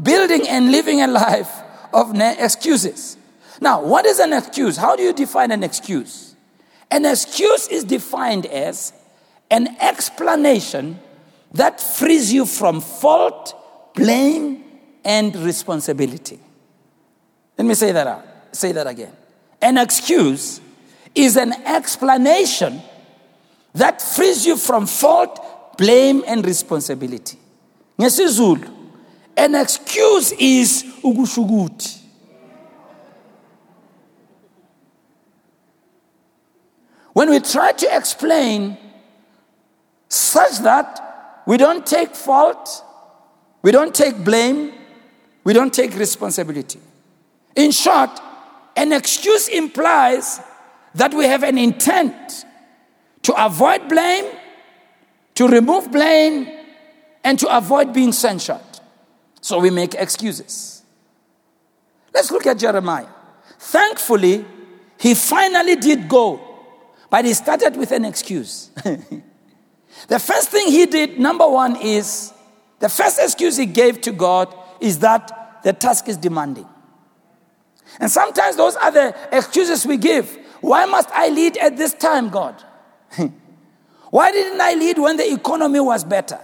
building 0.02 0.47
and 0.49 0.71
living 0.71 1.02
a 1.02 1.07
life 1.07 1.50
of 1.93 2.19
excuses. 2.19 3.17
Now, 3.61 3.83
what 3.83 4.07
is 4.07 4.19
an 4.19 4.33
excuse? 4.33 4.76
How 4.76 4.97
do 4.97 5.02
you 5.02 5.12
define 5.12 5.50
an 5.50 5.62
excuse? 5.62 6.37
An 6.90 7.05
excuse 7.05 7.69
is 7.69 7.85
defined 7.85 8.47
as 8.47 8.93
an 9.50 9.76
explanation 9.81 10.99
that 11.52 11.81
frees 11.81 12.33
you 12.33 12.47
from 12.47 12.81
fault, 12.81 13.55
blame, 13.95 14.64
and 15.05 15.35
responsibility. 15.37 16.38
Let 17.57 17.67
me 17.67 17.75
say 17.75 17.93
that 17.93 18.07
out. 18.07 18.25
Say 18.52 18.73
that 18.73 18.87
again. 18.87 19.12
An 19.61 19.78
excuse 19.78 20.61
is 21.14 21.37
an 21.37 21.52
explanation 21.64 22.81
that 23.75 24.00
frees 24.00 24.47
you 24.47 24.57
from 24.57 24.87
fault, 24.87 25.76
blame, 25.76 26.23
and 26.26 26.45
responsibility. 26.45 27.38
NgesiZulu 27.99 28.78
an 29.38 29.54
excuse 29.54 30.33
is 30.33 30.83
ukushukuthi. 31.02 32.00
When 37.12 37.30
we 37.30 37.40
try 37.40 37.73
to 37.73 37.97
explain 37.97 38.76
such 40.09 40.59
that 40.59 41.42
we 41.47 41.57
don't 41.57 41.87
take 41.87 42.14
fault, 42.14 42.85
we 43.62 43.71
don't 43.71 43.95
take 43.95 44.23
blame, 44.25 44.73
we 45.45 45.52
don't 45.52 45.73
take 45.73 45.95
responsibility. 45.95 46.80
In 47.57 47.71
short, 47.71 48.11
an 48.76 48.92
excuse 48.92 49.49
implies 49.49 50.40
that 50.95 51.14
we 51.14 51.25
have 51.25 51.42
an 51.42 51.59
intent 51.59 52.45
to 53.23 53.45
avoid 53.45 53.88
blame, 53.88 54.33
to 55.35 55.49
remove 55.49 55.90
blame, 55.90 56.49
and 57.25 57.38
to 57.38 57.57
avoid 57.57 57.92
being 57.92 58.12
censured. 58.12 58.68
So 59.40 59.59
we 59.59 59.71
make 59.71 59.95
excuses. 59.95 60.83
Let's 62.12 62.30
look 62.30 62.47
at 62.47 62.59
Jeremiah. 62.59 63.07
Thankfully, 63.59 64.45
he 64.99 65.14
finally 65.14 65.76
did 65.76 66.09
go, 66.09 66.40
but 67.11 67.25
he 67.25 67.35
started 67.35 67.76
with 67.76 67.92
an 67.92 68.04
excuse. 68.04 68.71
The 70.07 70.18
first 70.18 70.50
thing 70.50 70.68
he 70.68 70.87
did, 70.87 71.18
number 71.18 71.49
one, 71.49 71.76
is 71.76 72.33
the 72.78 72.88
first 72.88 73.18
excuse 73.21 73.57
he 73.57 73.66
gave 73.66 74.00
to 74.02 74.12
God 74.12 74.54
is 74.80 75.00
that 75.00 75.61
the 75.64 75.73
task 75.73 76.09
is 76.09 76.16
demanding. 76.16 76.66
And 77.99 78.11
sometimes 78.11 78.57
those 78.57 78.76
are 78.76 78.92
the 78.92 79.16
excuses 79.33 79.85
we 79.85 79.97
give. 79.97 80.38
Why 80.61 80.85
must 80.85 81.11
I 81.11 81.28
lead 81.28 81.57
at 81.57 81.76
this 81.76 81.95
time, 81.95 82.28
God? 82.28 82.62
Why 84.11 84.30
didn't 84.30 84.61
I 84.61 84.75
lead 84.75 84.99
when 84.99 85.16
the 85.16 85.33
economy 85.33 85.80
was 85.80 86.04
better? 86.04 86.40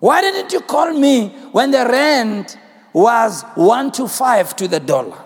Why 0.00 0.20
didn't 0.20 0.52
you 0.52 0.60
call 0.60 0.92
me 0.92 1.28
when 1.52 1.70
the 1.70 1.84
rand 1.84 2.58
was 2.92 3.42
one 3.54 3.90
to 3.92 4.08
five 4.08 4.54
to 4.56 4.68
the 4.68 4.80
dollar? 4.80 5.18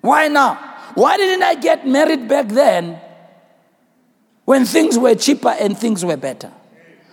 Why 0.00 0.28
now? 0.28 0.54
Why 0.94 1.16
didn't 1.16 1.42
I 1.42 1.54
get 1.54 1.86
married 1.86 2.28
back 2.28 2.48
then 2.48 3.00
when 4.44 4.64
things 4.64 4.98
were 4.98 5.14
cheaper 5.14 5.48
and 5.48 5.76
things 5.78 6.04
were 6.04 6.16
better? 6.16 6.52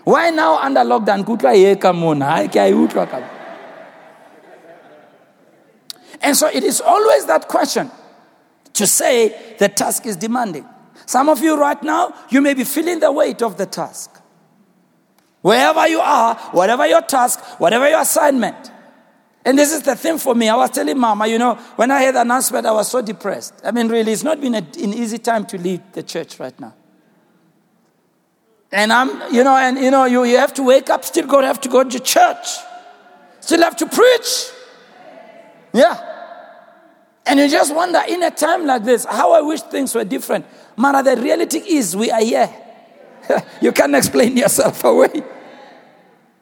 Why 0.03 0.31
now 0.31 0.57
under 0.57 0.81
lockdown? 0.81 1.25
And 6.21 6.35
so 6.35 6.47
it 6.47 6.63
is 6.63 6.81
always 6.81 7.25
that 7.25 7.47
question 7.47 7.91
to 8.73 8.87
say 8.87 9.55
the 9.59 9.69
task 9.69 10.05
is 10.05 10.15
demanding. 10.15 10.65
Some 11.05 11.29
of 11.29 11.41
you 11.41 11.59
right 11.59 11.81
now, 11.81 12.13
you 12.29 12.41
may 12.41 12.53
be 12.53 12.63
feeling 12.63 12.99
the 12.99 13.11
weight 13.11 13.41
of 13.41 13.57
the 13.57 13.65
task. 13.65 14.18
Wherever 15.41 15.87
you 15.87 15.99
are, 15.99 16.35
whatever 16.51 16.85
your 16.85 17.01
task, 17.01 17.39
whatever 17.59 17.89
your 17.89 18.01
assignment. 18.01 18.71
And 19.45 19.57
this 19.57 19.71
is 19.71 19.83
the 19.83 19.95
thing 19.95 20.17
for 20.17 20.35
me. 20.35 20.49
I 20.49 20.55
was 20.55 20.69
telling 20.69 20.97
Mama, 20.97 21.25
you 21.27 21.37
know, 21.37 21.55
when 21.75 21.91
I 21.91 22.03
heard 22.03 22.15
the 22.15 22.21
announcement, 22.21 22.65
I 22.65 22.71
was 22.71 22.89
so 22.89 23.01
depressed. 23.01 23.53
I 23.63 23.71
mean, 23.71 23.87
really, 23.87 24.11
it's 24.11 24.23
not 24.23 24.41
been 24.41 24.55
a, 24.55 24.57
an 24.57 24.93
easy 24.93 25.17
time 25.17 25.45
to 25.47 25.57
lead 25.57 25.81
the 25.93 26.03
church 26.03 26.39
right 26.39 26.57
now. 26.59 26.73
And 28.71 28.93
I'm, 28.93 29.33
you 29.33 29.43
know, 29.43 29.55
and 29.55 29.77
you 29.79 29.89
know, 29.89 30.05
you, 30.05 30.23
you 30.25 30.37
have 30.37 30.53
to 30.55 30.63
wake 30.63 30.89
up, 30.89 31.03
still 31.05 31.25
go 31.25 31.41
have 31.41 31.61
to 31.61 31.69
go 31.69 31.83
to 31.83 31.99
church, 31.99 32.47
still 33.39 33.61
have 33.61 33.75
to 33.77 33.85
preach. 33.87 34.51
Yeah. 35.73 36.05
And 37.25 37.39
you 37.39 37.49
just 37.49 37.73
wonder 37.73 38.01
in 38.07 38.21
a 38.23 38.31
time 38.31 38.65
like 38.65 38.83
this, 38.83 39.05
how 39.05 39.31
I 39.33 39.41
wish 39.41 39.61
things 39.61 39.95
were 39.95 40.03
different. 40.03 40.45
Mara, 40.75 41.01
the 41.01 41.15
reality 41.15 41.59
is 41.59 41.95
we 41.95 42.11
are 42.11 42.21
here. 42.21 42.49
you 43.61 43.71
can't 43.71 43.95
explain 43.95 44.37
yourself 44.37 44.83
away. 44.83 45.21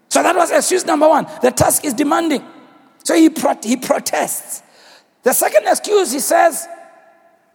So 0.09 0.23
that 0.23 0.35
was 0.35 0.51
excuse 0.51 0.85
number 0.85 1.07
one. 1.07 1.27
The 1.41 1.51
task 1.51 1.85
is 1.85 1.93
demanding. 1.93 2.45
So 3.03 3.15
he, 3.15 3.29
pro- 3.29 3.59
he 3.61 3.77
protests. 3.77 4.63
The 5.23 5.33
second 5.33 5.67
excuse, 5.67 6.11
he 6.11 6.19
says, 6.19 6.67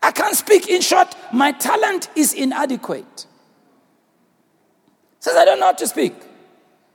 I 0.03 0.11
can't 0.11 0.37
speak. 0.37 0.69
In 0.69 0.81
short, 0.83 1.15
my 1.33 1.53
talent 1.53 2.09
is 2.17 2.35
inadequate. 2.35 3.27
Says, 5.21 5.37
I 5.37 5.45
don't 5.45 5.61
know 5.61 5.67
how 5.67 5.73
to 5.73 5.87
speak. 5.87 6.15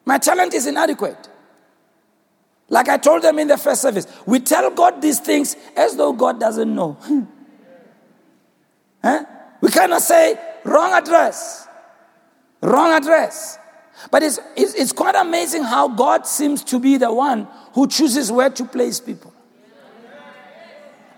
My 0.06 0.18
talent 0.18 0.54
is 0.54 0.68
inadequate. 0.68 1.30
Like 2.70 2.90
I 2.90 2.98
told 2.98 3.22
them 3.22 3.40
in 3.40 3.48
the 3.48 3.58
first 3.58 3.82
service, 3.82 4.08
we 4.26 4.40
tell 4.40 4.70
God 4.72 5.02
these 5.02 5.20
things 5.20 5.56
as 5.76 5.96
though 5.96 6.12
God 6.12 6.40
doesn't 6.40 6.74
know. 6.74 6.98
huh? 9.04 9.24
We 9.62 9.70
cannot 9.70 10.02
say, 10.02 10.38
wrong 10.66 10.92
address, 10.92 11.67
wrong 12.62 12.92
address. 12.92 13.58
But 14.12 14.24
it's, 14.24 14.40
it's, 14.56 14.74
it's 14.76 14.92
quite 14.92 15.16
amazing 15.16 15.64
how 15.64 15.88
God 15.88 16.28
seems 16.28 16.64
to 16.66 16.80
be 16.80 16.98
the 16.98 17.12
one 17.12 17.48
who 17.74 17.88
chooses 17.88 18.32
where 18.32 18.50
to 18.50 18.66
place 18.66 19.00
people. 19.00 19.34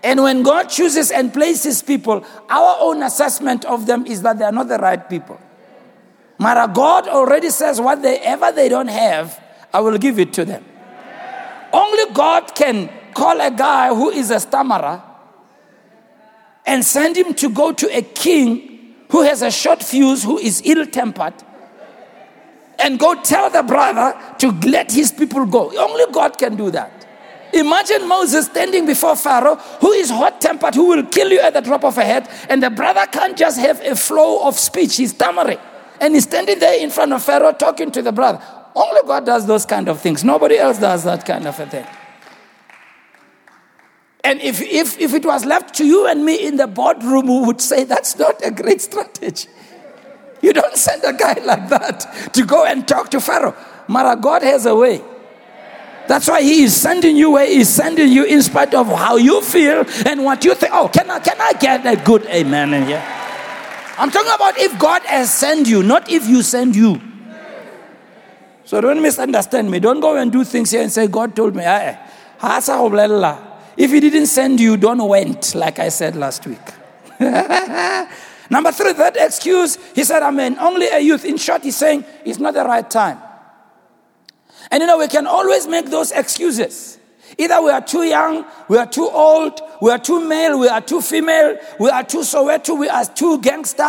And 0.02 0.22
when 0.22 0.42
God 0.42 0.64
chooses 0.64 1.10
and 1.10 1.32
places 1.32 1.82
people, 1.82 2.24
our 2.48 2.76
own 2.80 3.02
assessment 3.02 3.66
of 3.66 3.86
them 3.86 4.06
is 4.06 4.22
that 4.22 4.38
they 4.38 4.44
are 4.44 4.52
not 4.52 4.68
the 4.68 4.78
right 4.78 5.06
people. 5.08 5.38
Mara, 6.38 6.70
God 6.72 7.06
already 7.06 7.50
says, 7.50 7.80
whatever 7.80 8.50
they 8.50 8.70
don't 8.70 8.88
have, 8.88 9.38
I 9.74 9.80
will 9.80 9.98
give 9.98 10.18
it 10.18 10.32
to 10.34 10.46
them. 10.46 10.64
Only 11.70 12.14
God 12.14 12.54
can 12.54 12.90
call 13.12 13.38
a 13.40 13.50
guy 13.50 13.94
who 13.94 14.08
is 14.08 14.30
a 14.30 14.40
stammerer 14.40 15.02
and 16.64 16.82
send 16.84 17.16
him 17.16 17.34
to 17.34 17.50
go 17.50 17.72
to 17.72 17.96
a 17.96 18.00
king 18.00 18.69
who 19.10 19.22
has 19.22 19.42
a 19.42 19.50
short 19.50 19.82
fuse, 19.82 20.22
who 20.24 20.38
is 20.38 20.62
ill 20.64 20.86
tempered, 20.86 21.34
and 22.78 22.98
go 22.98 23.14
tell 23.22 23.50
the 23.50 23.62
brother 23.62 24.18
to 24.38 24.50
let 24.68 24.90
his 24.90 25.12
people 25.12 25.44
go. 25.46 25.70
Only 25.78 26.12
God 26.12 26.38
can 26.38 26.56
do 26.56 26.70
that. 26.70 27.06
Imagine 27.52 28.06
Moses 28.08 28.46
standing 28.46 28.86
before 28.86 29.16
Pharaoh, 29.16 29.56
who 29.56 29.92
is 29.92 30.08
hot 30.08 30.40
tempered, 30.40 30.74
who 30.74 30.86
will 30.86 31.04
kill 31.04 31.30
you 31.30 31.40
at 31.40 31.52
the 31.52 31.60
drop 31.60 31.84
of 31.84 31.98
a 31.98 32.04
hat, 32.04 32.30
and 32.48 32.62
the 32.62 32.70
brother 32.70 33.04
can't 33.06 33.36
just 33.36 33.58
have 33.58 33.80
a 33.80 33.96
flow 33.96 34.46
of 34.46 34.58
speech, 34.58 34.96
he's 34.96 35.10
stammering. 35.10 35.58
And 36.00 36.14
he's 36.14 36.24
standing 36.24 36.58
there 36.58 36.80
in 36.80 36.90
front 36.90 37.12
of 37.12 37.22
Pharaoh 37.22 37.52
talking 37.52 37.90
to 37.90 38.02
the 38.02 38.12
brother. 38.12 38.40
Only 38.74 39.00
God 39.04 39.26
does 39.26 39.46
those 39.46 39.66
kind 39.66 39.88
of 39.88 40.00
things. 40.00 40.22
Nobody 40.24 40.56
else 40.56 40.78
does 40.78 41.04
that 41.04 41.26
kind 41.26 41.46
of 41.46 41.58
a 41.58 41.66
thing. 41.66 41.86
And 44.22 44.40
if, 44.40 44.60
if, 44.60 44.98
if 44.98 45.14
it 45.14 45.24
was 45.24 45.44
left 45.44 45.74
to 45.76 45.86
you 45.86 46.06
and 46.06 46.24
me 46.24 46.46
in 46.46 46.56
the 46.56 46.66
boardroom, 46.66 47.26
we 47.26 47.46
would 47.46 47.60
say 47.60 47.84
that's 47.84 48.18
not 48.18 48.44
a 48.44 48.50
great 48.50 48.80
strategy. 48.80 49.48
You 50.42 50.52
don't 50.52 50.76
send 50.76 51.04
a 51.04 51.12
guy 51.12 51.34
like 51.44 51.68
that 51.68 52.32
to 52.34 52.44
go 52.44 52.64
and 52.64 52.86
talk 52.86 53.10
to 53.10 53.20
Pharaoh. 53.20 53.56
Mara, 53.88 54.16
God 54.16 54.42
has 54.42 54.66
a 54.66 54.74
way. 54.74 55.02
That's 56.06 56.28
why 56.28 56.42
He 56.42 56.64
is 56.64 56.76
sending 56.78 57.16
you 57.16 57.30
where 57.32 57.46
He's 57.46 57.68
sending 57.68 58.10
you 58.10 58.24
in 58.24 58.42
spite 58.42 58.74
of 58.74 58.88
how 58.88 59.16
you 59.16 59.40
feel 59.42 59.84
and 60.06 60.24
what 60.24 60.44
you 60.44 60.54
think. 60.54 60.72
Oh, 60.74 60.88
can 60.88 61.10
I, 61.10 61.20
can 61.20 61.40
I 61.40 61.52
get 61.52 61.86
a 61.86 62.02
good 62.02 62.26
amen 62.26 62.74
in 62.74 62.86
here? 62.86 63.02
I'm 63.96 64.10
talking 64.10 64.32
about 64.34 64.58
if 64.58 64.78
God 64.78 65.02
has 65.02 65.32
sent 65.32 65.68
you, 65.68 65.82
not 65.82 66.10
if 66.10 66.26
you 66.26 66.42
send 66.42 66.74
you. 66.74 67.00
So 68.64 68.80
don't 68.80 69.02
misunderstand 69.02 69.70
me. 69.70 69.78
Don't 69.78 70.00
go 70.00 70.16
and 70.16 70.32
do 70.32 70.44
things 70.44 70.70
here 70.70 70.80
and 70.82 70.90
say, 70.90 71.06
God 71.06 71.36
told 71.36 71.54
me. 71.54 71.64
Eh, 71.64 71.96
eh. 72.42 73.49
If 73.76 73.90
He 73.90 74.00
didn't 74.00 74.26
send 74.26 74.60
you, 74.60 74.76
don't 74.76 75.06
went, 75.06 75.54
like 75.54 75.78
I 75.78 75.88
said 75.88 76.16
last 76.16 76.46
week. 76.46 76.58
Number 78.50 78.72
three, 78.72 78.92
that 78.94 79.16
excuse, 79.16 79.78
he 79.94 80.02
said, 80.02 80.22
I'm 80.24 80.38
only 80.58 80.88
a 80.88 80.98
youth. 80.98 81.24
In 81.24 81.36
short, 81.36 81.62
he's 81.62 81.76
saying 81.76 82.04
it's 82.24 82.40
not 82.40 82.54
the 82.54 82.64
right 82.64 82.88
time. 82.88 83.18
And 84.70 84.80
you 84.80 84.86
know, 84.86 84.98
we 84.98 85.06
can 85.06 85.26
always 85.26 85.68
make 85.68 85.86
those 85.90 86.10
excuses. 86.10 86.98
Either 87.38 87.62
we 87.62 87.70
are 87.70 87.80
too 87.80 88.02
young, 88.02 88.44
we 88.68 88.76
are 88.76 88.86
too 88.86 89.08
old, 89.08 89.60
we 89.80 89.90
are 89.90 89.98
too 89.98 90.26
male, 90.26 90.58
we 90.58 90.68
are 90.68 90.80
too 90.80 91.00
female, 91.00 91.58
we 91.78 91.88
are 91.88 92.02
too 92.02 92.20
Soweto, 92.20 92.78
we 92.78 92.88
are 92.88 93.04
too 93.04 93.40
gangster, 93.40 93.88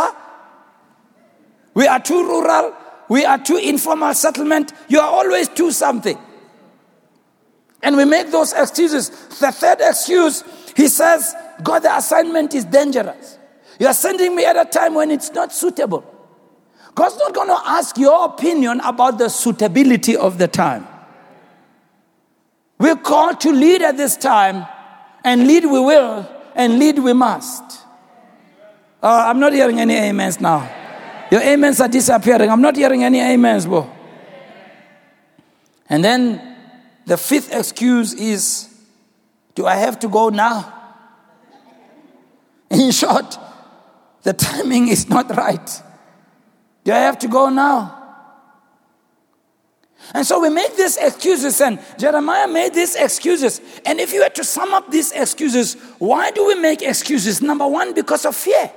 we 1.73 1.87
are 1.87 1.99
too 1.99 2.23
rural, 2.23 2.75
we 3.09 3.25
are 3.25 3.39
too 3.39 3.57
informal 3.57 4.13
settlement. 4.13 4.73
You 4.87 4.99
are 4.99 5.09
always 5.09 5.49
too 5.49 5.71
something. 5.71 6.17
And 7.83 7.97
we 7.97 8.05
make 8.05 8.31
those 8.31 8.53
excuses. 8.53 9.09
The 9.09 9.51
third 9.51 9.79
excuse, 9.81 10.43
he 10.75 10.87
says, 10.87 11.33
God, 11.63 11.79
the 11.79 11.95
assignment 11.95 12.53
is 12.53 12.65
dangerous. 12.65 13.39
You 13.79 13.87
are 13.87 13.93
sending 13.93 14.35
me 14.35 14.45
at 14.45 14.55
a 14.55 14.65
time 14.65 14.93
when 14.93 15.09
it's 15.09 15.31
not 15.31 15.51
suitable. 15.51 16.05
God's 16.93 17.17
not 17.17 17.33
going 17.33 17.47
to 17.47 17.59
ask 17.65 17.97
your 17.97 18.25
opinion 18.25 18.79
about 18.81 19.17
the 19.17 19.29
suitability 19.29 20.15
of 20.15 20.37
the 20.37 20.47
time. 20.47 20.87
We're 22.77 22.95
called 22.95 23.39
to 23.41 23.51
lead 23.51 23.81
at 23.81 23.97
this 23.97 24.17
time, 24.17 24.65
and 25.23 25.47
lead 25.47 25.65
we 25.65 25.79
will, 25.79 26.27
and 26.55 26.79
lead 26.79 26.99
we 26.99 27.13
must. 27.13 27.63
Uh, 29.01 29.25
I'm 29.27 29.39
not 29.39 29.53
hearing 29.53 29.79
any 29.79 29.97
amens 29.97 30.39
now. 30.41 30.69
Your 31.31 31.41
amens 31.43 31.79
are 31.79 31.87
disappearing. 31.87 32.49
I'm 32.49 32.61
not 32.61 32.75
hearing 32.75 33.03
any 33.03 33.21
amens, 33.21 33.65
bro. 33.65 33.89
And 35.89 36.03
then 36.03 36.50
the 37.05 37.17
fifth 37.17 37.53
excuse 37.53 38.13
is 38.13 38.67
do 39.55 39.65
I 39.65 39.75
have 39.75 39.99
to 39.99 40.07
go 40.07 40.29
now? 40.29 40.73
In 42.69 42.91
short, 42.91 43.37
the 44.23 44.33
timing 44.33 44.87
is 44.87 45.09
not 45.09 45.35
right. 45.35 45.81
Do 46.83 46.93
I 46.93 46.99
have 46.99 47.19
to 47.19 47.27
go 47.27 47.49
now? 47.49 47.97
And 50.13 50.25
so 50.25 50.39
we 50.39 50.49
make 50.49 50.75
these 50.75 50.97
excuses, 50.97 51.61
and 51.61 51.79
Jeremiah 51.97 52.47
made 52.47 52.73
these 52.73 52.95
excuses. 52.95 53.61
And 53.85 53.99
if 53.99 54.11
you 54.11 54.21
were 54.21 54.29
to 54.29 54.43
sum 54.43 54.73
up 54.73 54.89
these 54.91 55.11
excuses, 55.11 55.75
why 55.99 56.31
do 56.31 56.45
we 56.47 56.55
make 56.55 56.81
excuses? 56.81 57.41
Number 57.41 57.67
one, 57.67 57.93
because 57.93 58.25
of 58.25 58.35
fear. 58.35 58.71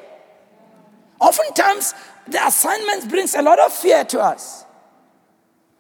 Oftentimes, 1.21 1.95
the 2.29 2.47
assignment 2.47 3.09
brings 3.09 3.35
a 3.35 3.43
lot 3.43 3.59
of 3.59 3.73
fear 3.73 4.05
to 4.05 4.21
us. 4.21 4.65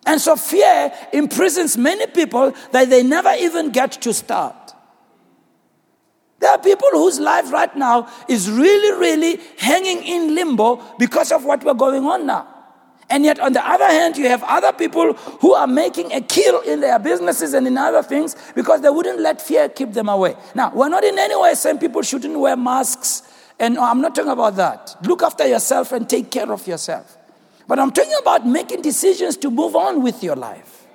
And 0.06 0.20
so 0.20 0.36
fear 0.36 0.92
imprisons 1.12 1.76
many 1.76 2.06
people 2.06 2.54
that 2.72 2.90
they 2.90 3.02
never 3.02 3.32
even 3.38 3.70
get 3.70 3.92
to 4.02 4.12
start. 4.12 4.72
There 6.40 6.50
are 6.50 6.58
people 6.58 6.90
whose 6.92 7.18
life 7.18 7.50
right 7.50 7.74
now 7.74 8.08
is 8.28 8.50
really, 8.50 8.98
really 8.98 9.40
hanging 9.58 10.02
in 10.02 10.34
limbo 10.34 10.82
because 10.98 11.32
of 11.32 11.44
what 11.44 11.64
we're 11.64 11.74
going 11.74 12.04
on 12.04 12.26
now. 12.26 12.48
And 13.08 13.24
yet, 13.24 13.38
on 13.38 13.52
the 13.52 13.66
other 13.66 13.86
hand, 13.86 14.16
you 14.16 14.28
have 14.28 14.42
other 14.44 14.72
people 14.72 15.12
who 15.12 15.54
are 15.54 15.66
making 15.66 16.12
a 16.12 16.20
kill 16.20 16.60
in 16.62 16.80
their 16.80 16.98
businesses 16.98 17.54
and 17.54 17.66
in 17.66 17.78
other 17.78 18.02
things 18.02 18.34
because 18.54 18.80
they 18.80 18.90
wouldn't 18.90 19.20
let 19.20 19.40
fear 19.40 19.68
keep 19.68 19.92
them 19.92 20.08
away. 20.08 20.34
Now, 20.54 20.72
we're 20.74 20.88
not 20.88 21.04
in 21.04 21.18
any 21.18 21.36
way 21.36 21.54
saying 21.54 21.78
people 21.78 22.02
shouldn't 22.02 22.38
wear 22.38 22.56
masks 22.56 23.22
And 23.58 23.78
I'm 23.78 24.00
not 24.00 24.14
talking 24.14 24.32
about 24.32 24.56
that. 24.56 24.96
Look 25.02 25.22
after 25.22 25.46
yourself 25.46 25.92
and 25.92 26.08
take 26.08 26.30
care 26.30 26.50
of 26.50 26.66
yourself. 26.66 27.16
But 27.66 27.78
I'm 27.78 27.90
talking 27.90 28.14
about 28.20 28.46
making 28.46 28.82
decisions 28.82 29.36
to 29.38 29.50
move 29.50 29.74
on 29.74 30.02
with 30.02 30.22
your 30.22 30.36
life. 30.36 30.86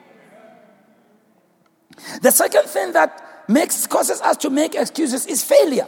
The 2.22 2.32
second 2.32 2.64
thing 2.64 2.94
that 2.94 3.46
makes 3.50 3.88
causes 3.88 4.22
us 4.22 4.38
to 4.38 4.50
make 4.50 4.76
excuses 4.76 5.26
is 5.26 5.44
failure. 5.44 5.88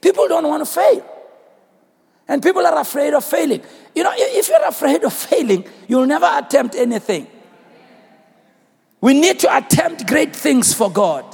People 0.00 0.28
don't 0.28 0.46
want 0.46 0.64
to 0.64 0.70
fail. 0.70 1.04
And 2.28 2.42
people 2.42 2.66
are 2.66 2.78
afraid 2.80 3.14
of 3.14 3.24
failing. 3.24 3.62
You 3.94 4.02
know, 4.02 4.12
if 4.14 4.48
you're 4.48 4.66
afraid 4.66 5.04
of 5.04 5.12
failing, 5.12 5.64
you'll 5.88 6.06
never 6.06 6.28
attempt 6.32 6.74
anything. 6.74 7.28
We 9.00 9.14
need 9.14 9.38
to 9.40 9.56
attempt 9.56 10.06
great 10.06 10.34
things 10.34 10.74
for 10.74 10.90
God. 10.90 11.24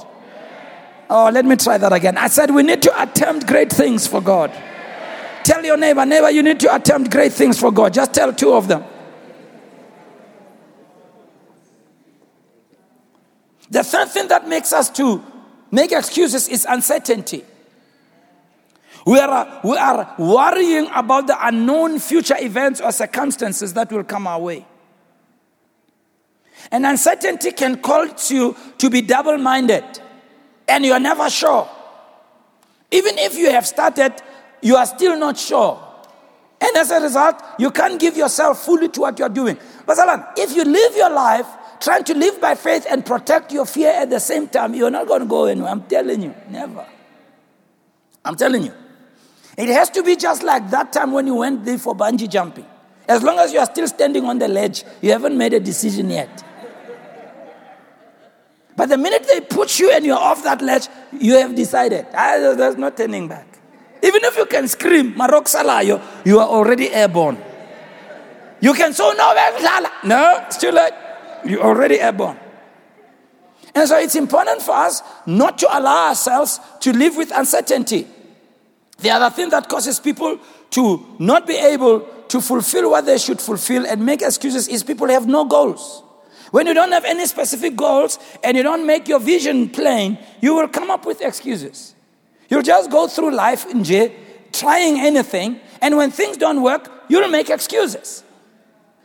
Oh, 1.09 1.29
let 1.33 1.45
me 1.45 1.55
try 1.55 1.77
that 1.77 1.91
again. 1.91 2.17
I 2.17 2.27
said 2.27 2.51
we 2.51 2.63
need 2.63 2.81
to 2.83 3.01
attempt 3.01 3.47
great 3.47 3.71
things 3.71 4.07
for 4.07 4.21
God. 4.21 4.51
Tell 5.43 5.63
your 5.63 5.77
neighbor, 5.77 6.05
neighbor, 6.05 6.31
you 6.31 6.41
need 6.41 6.59
to 6.61 6.73
attempt 6.73 7.11
great 7.11 7.33
things 7.33 7.59
for 7.59 7.71
God. 7.71 7.93
Just 7.93 8.13
tell 8.13 8.33
two 8.33 8.53
of 8.53 8.67
them. 8.67 8.83
The 13.69 13.83
third 13.83 14.09
thing 14.09 14.27
that 14.27 14.47
makes 14.47 14.71
us 14.71 14.89
to 14.91 15.23
make 15.71 15.91
excuses 15.91 16.47
is 16.47 16.65
uncertainty. 16.69 17.43
We 19.05 19.19
are, 19.19 19.59
we 19.63 19.75
are 19.75 20.15
worrying 20.17 20.87
about 20.93 21.27
the 21.27 21.35
unknown 21.45 21.99
future 21.99 22.37
events 22.39 22.79
or 22.79 22.91
circumstances 22.91 23.73
that 23.73 23.91
will 23.91 24.03
come 24.03 24.27
our 24.27 24.39
way. 24.39 24.65
And 26.71 26.85
uncertainty 26.85 27.51
can 27.51 27.81
cause 27.81 28.31
you 28.31 28.55
to 28.77 28.89
be 28.89 29.01
double 29.01 29.37
minded 29.37 29.83
and 30.67 30.85
you're 30.85 30.99
never 30.99 31.29
sure. 31.29 31.67
Even 32.91 33.17
if 33.17 33.35
you 33.35 33.49
have 33.51 33.67
started, 33.67 34.13
you 34.63 34.75
are 34.75 34.85
still 34.85 35.17
not 35.19 35.37
sure. 35.37 35.79
And 36.59 36.77
as 36.77 36.91
a 36.91 37.01
result, 37.01 37.41
you 37.59 37.69
can't 37.71 37.99
give 37.99 38.15
yourself 38.15 38.63
fully 38.63 38.87
to 38.89 39.01
what 39.01 39.19
you're 39.19 39.29
doing. 39.29 39.57
But 39.85 39.97
if 40.37 40.55
you 40.55 40.63
live 40.63 40.95
your 40.95 41.09
life 41.09 41.45
trying 41.81 42.05
to 42.05 42.13
live 42.15 42.39
by 42.39 42.55
faith 42.55 42.87
and 42.89 43.05
protect 43.05 43.51
your 43.51 43.65
fear 43.65 43.91
at 43.91 44.09
the 44.09 44.19
same 44.19 44.47
time, 44.47 44.73
you're 44.73 44.89
not 44.89 45.05
going 45.05 45.19
to 45.19 45.27
go 45.27 45.45
anywhere. 45.45 45.69
I'm 45.69 45.83
telling 45.83 46.21
you, 46.21 46.33
never. 46.49 46.87
I'm 48.23 48.35
telling 48.37 48.63
you. 48.63 48.73
It 49.57 49.67
has 49.67 49.89
to 49.91 50.03
be 50.03 50.15
just 50.15 50.41
like 50.41 50.69
that 50.71 50.93
time 50.93 51.11
when 51.11 51.27
you 51.27 51.35
went 51.35 51.65
there 51.65 51.77
for 51.77 51.93
bungee 51.93 52.29
jumping. 52.29 52.65
As 53.07 53.21
long 53.21 53.37
as 53.39 53.51
you 53.51 53.59
are 53.59 53.65
still 53.65 53.87
standing 53.87 54.23
on 54.23 54.39
the 54.39 54.47
ledge, 54.47 54.85
you 55.01 55.11
haven't 55.11 55.37
made 55.37 55.53
a 55.53 55.59
decision 55.59 56.09
yet. 56.09 56.43
But 58.77 58.87
the 58.87 58.97
minute 58.97 59.27
they 59.27 59.41
put 59.41 59.77
you 59.77 59.91
and 59.91 60.05
you're 60.05 60.17
off 60.17 60.43
that 60.45 60.61
ledge, 60.61 60.87
you 61.11 61.35
have 61.35 61.53
decided. 61.53 62.07
Ah, 62.13 62.37
there's 62.55 62.77
no 62.77 62.89
turning 62.89 63.27
back. 63.27 63.52
Even 64.03 64.23
if 64.25 64.35
you 64.35 64.45
can 64.45 64.67
scream, 64.67 65.13
Marok 65.13 65.47
Salayo, 65.47 66.01
you 66.25 66.37
are 66.39 66.47
already 66.47 66.91
airborne. 66.91 67.37
You 68.59 68.73
can 68.73 68.93
say, 68.93 69.13
no, 69.15 69.33
no, 70.03 70.43
it's 70.45 70.57
too 70.57 70.71
late. 70.71 70.93
You're 71.45 71.63
already 71.63 71.99
airborne. 71.99 72.37
And 73.73 73.87
so 73.87 73.97
it's 73.97 74.15
important 74.15 74.61
for 74.61 74.75
us 74.75 75.01
not 75.25 75.57
to 75.59 75.77
allow 75.77 76.09
ourselves 76.09 76.59
to 76.81 76.91
live 76.91 77.15
with 77.15 77.31
uncertainty. 77.33 78.07
The 78.99 79.09
other 79.09 79.29
thing 79.33 79.49
that 79.49 79.69
causes 79.69 79.99
people 79.99 80.37
to 80.71 81.05
not 81.19 81.47
be 81.47 81.55
able 81.55 82.01
to 82.27 82.41
fulfill 82.41 82.91
what 82.91 83.05
they 83.05 83.17
should 83.17 83.41
fulfill 83.41 83.85
and 83.85 84.05
make 84.05 84.21
excuses 84.21 84.67
is 84.67 84.83
people 84.83 85.07
have 85.07 85.27
no 85.27 85.45
goals. 85.45 86.03
When 86.51 86.67
you 86.67 86.73
don't 86.73 86.91
have 86.91 87.05
any 87.05 87.25
specific 87.25 87.75
goals 87.75 88.19
and 88.43 88.55
you 88.55 88.63
don't 88.63 88.85
make 88.85 89.07
your 89.07 89.19
vision 89.19 89.69
plain, 89.69 90.19
you 90.41 90.55
will 90.55 90.67
come 90.67 90.91
up 90.91 91.05
with 91.05 91.21
excuses. 91.21 91.95
You'll 92.53 92.61
just 92.61 92.91
go 92.91 93.07
through 93.07 93.31
life 93.31 93.65
in 93.65 93.83
jail, 93.83 94.11
trying 94.51 94.99
anything, 94.99 95.59
and 95.81 95.97
when 95.97 96.11
things 96.11 96.37
don't 96.37 96.61
work, 96.61 96.87
you'll 97.09 97.27
make 97.27 97.49
excuses. 97.49 98.23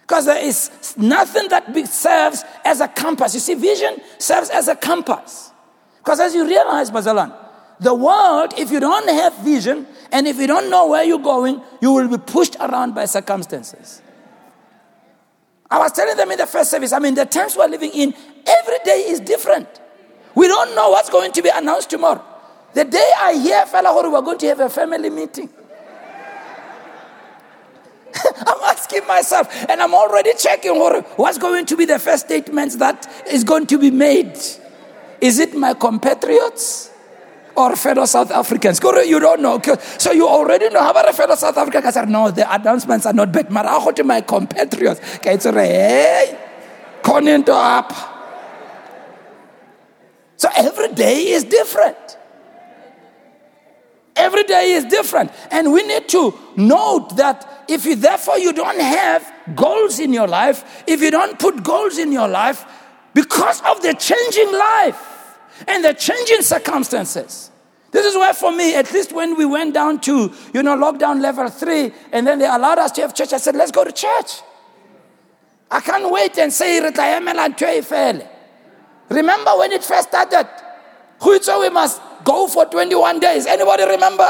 Because 0.02 0.26
there 0.26 0.44
is 0.44 0.94
nothing 0.98 1.48
that 1.48 1.74
serves 1.88 2.44
as 2.62 2.82
a 2.82 2.88
compass. 2.88 3.32
You 3.32 3.40
see, 3.40 3.54
vision 3.54 4.02
serves 4.18 4.50
as 4.50 4.68
a 4.68 4.76
compass. 4.76 5.50
Because 5.96 6.20
as 6.20 6.34
you 6.34 6.46
realize, 6.46 6.90
Bazalan, 6.90 7.34
the 7.80 7.94
world, 7.94 8.52
if 8.58 8.70
you 8.70 8.80
don't 8.80 9.08
have 9.08 9.38
vision 9.38 9.86
and 10.12 10.28
if 10.28 10.36
you 10.36 10.46
don't 10.46 10.68
know 10.68 10.88
where 10.88 11.04
you're 11.04 11.18
going, 11.18 11.62
you 11.80 11.92
will 11.92 12.06
be 12.06 12.18
pushed 12.18 12.56
around 12.56 12.94
by 12.94 13.06
circumstances. 13.06 14.02
I 15.70 15.78
was 15.78 15.92
telling 15.92 16.18
them 16.18 16.30
in 16.32 16.36
the 16.36 16.46
first 16.46 16.70
service, 16.70 16.92
I 16.92 16.98
mean, 16.98 17.14
the 17.14 17.24
times 17.24 17.56
we're 17.56 17.68
living 17.68 17.92
in, 17.94 18.12
every 18.46 18.78
day 18.84 19.04
is 19.06 19.20
different. 19.20 19.68
We 20.34 20.48
don't 20.48 20.74
know 20.74 20.90
what's 20.90 21.08
going 21.08 21.32
to 21.32 21.40
be 21.40 21.48
announced 21.48 21.88
tomorrow. 21.88 22.27
The 22.74 22.84
day 22.84 23.10
I 23.18 23.34
hear, 23.34 23.66
fella, 23.66 23.94
we're 23.94 24.20
going 24.22 24.38
to 24.38 24.46
have 24.46 24.60
a 24.60 24.68
family 24.68 25.10
meeting. 25.10 25.48
I'm 28.46 28.62
asking 28.64 29.06
myself, 29.06 29.48
and 29.68 29.80
I'm 29.80 29.94
already 29.94 30.32
checking 30.34 30.74
what's 31.16 31.38
going 31.38 31.66
to 31.66 31.76
be 31.76 31.84
the 31.84 31.98
first 31.98 32.26
statements 32.26 32.76
that 32.76 33.06
is 33.30 33.44
going 33.44 33.66
to 33.66 33.78
be 33.78 33.90
made. 33.90 34.38
Is 35.20 35.38
it 35.38 35.56
my 35.56 35.74
compatriots? 35.74 36.90
or 37.58 37.74
fellow 37.74 38.04
South 38.06 38.30
Africans. 38.30 38.80
You 38.82 39.18
don't 39.18 39.42
know. 39.42 39.60
So 39.98 40.12
you 40.12 40.28
already 40.28 40.68
know. 40.68 40.80
How 40.80 40.92
about 40.92 41.08
a 41.08 41.12
fellow 41.12 41.34
South 41.34 41.56
Africans? 41.56 41.86
I 41.86 41.90
said, 41.90 42.08
no, 42.08 42.30
the 42.30 42.50
announcements 42.54 43.04
are 43.04 43.12
not 43.12 43.32
bad. 43.32 43.50
Mara 43.50 43.92
to 43.92 44.04
my 44.04 44.20
compatriots. 44.20 45.00
Okay, 45.16 45.38
so 45.38 45.52
hey, 45.52 46.38
up. 47.04 47.92
So 50.36 50.48
every 50.56 50.92
day 50.94 51.30
is 51.30 51.42
different. 51.42 52.17
Every 54.18 54.42
day 54.42 54.72
is 54.72 54.84
different. 54.84 55.32
And 55.50 55.72
we 55.72 55.86
need 55.86 56.08
to 56.08 56.36
note 56.56 57.16
that 57.16 57.64
if 57.68 57.86
you 57.86 57.94
therefore 57.94 58.38
you 58.38 58.52
don't 58.52 58.80
have 58.80 59.32
goals 59.54 59.98
in 60.00 60.12
your 60.12 60.26
life, 60.26 60.82
if 60.86 61.00
you 61.00 61.10
don't 61.10 61.38
put 61.38 61.62
goals 61.62 61.98
in 61.98 62.12
your 62.12 62.28
life, 62.28 62.66
because 63.14 63.62
of 63.62 63.80
the 63.80 63.94
changing 63.94 64.52
life, 64.52 65.18
and 65.66 65.84
the 65.84 65.92
changing 65.92 66.42
circumstances. 66.42 67.50
This 67.90 68.04
is 68.04 68.14
where, 68.14 68.34
for 68.34 68.52
me, 68.52 68.74
at 68.74 68.92
least 68.92 69.12
when 69.12 69.36
we 69.36 69.44
went 69.44 69.74
down 69.74 70.00
to, 70.02 70.32
you 70.52 70.62
know, 70.62 70.76
lockdown 70.76 71.20
level 71.20 71.48
three, 71.48 71.92
and 72.12 72.26
then 72.26 72.38
they 72.38 72.46
allowed 72.46 72.78
us 72.78 72.92
to 72.92 73.00
have 73.00 73.14
church, 73.14 73.32
I 73.32 73.38
said, 73.38 73.56
let's 73.56 73.72
go 73.72 73.82
to 73.82 73.90
church. 73.90 74.42
I 75.70 75.80
can't 75.80 76.10
wait 76.10 76.38
and 76.38 76.52
say, 76.52 76.80
Remember 79.10 79.50
when 79.56 79.72
it 79.72 79.84
first 79.84 80.08
started? 80.08 80.48
We 81.24 81.68
must 81.70 82.00
go 82.28 82.46
for 82.46 82.66
21 82.66 83.20
days. 83.20 83.46
Anybody 83.46 83.84
remember? 83.84 84.28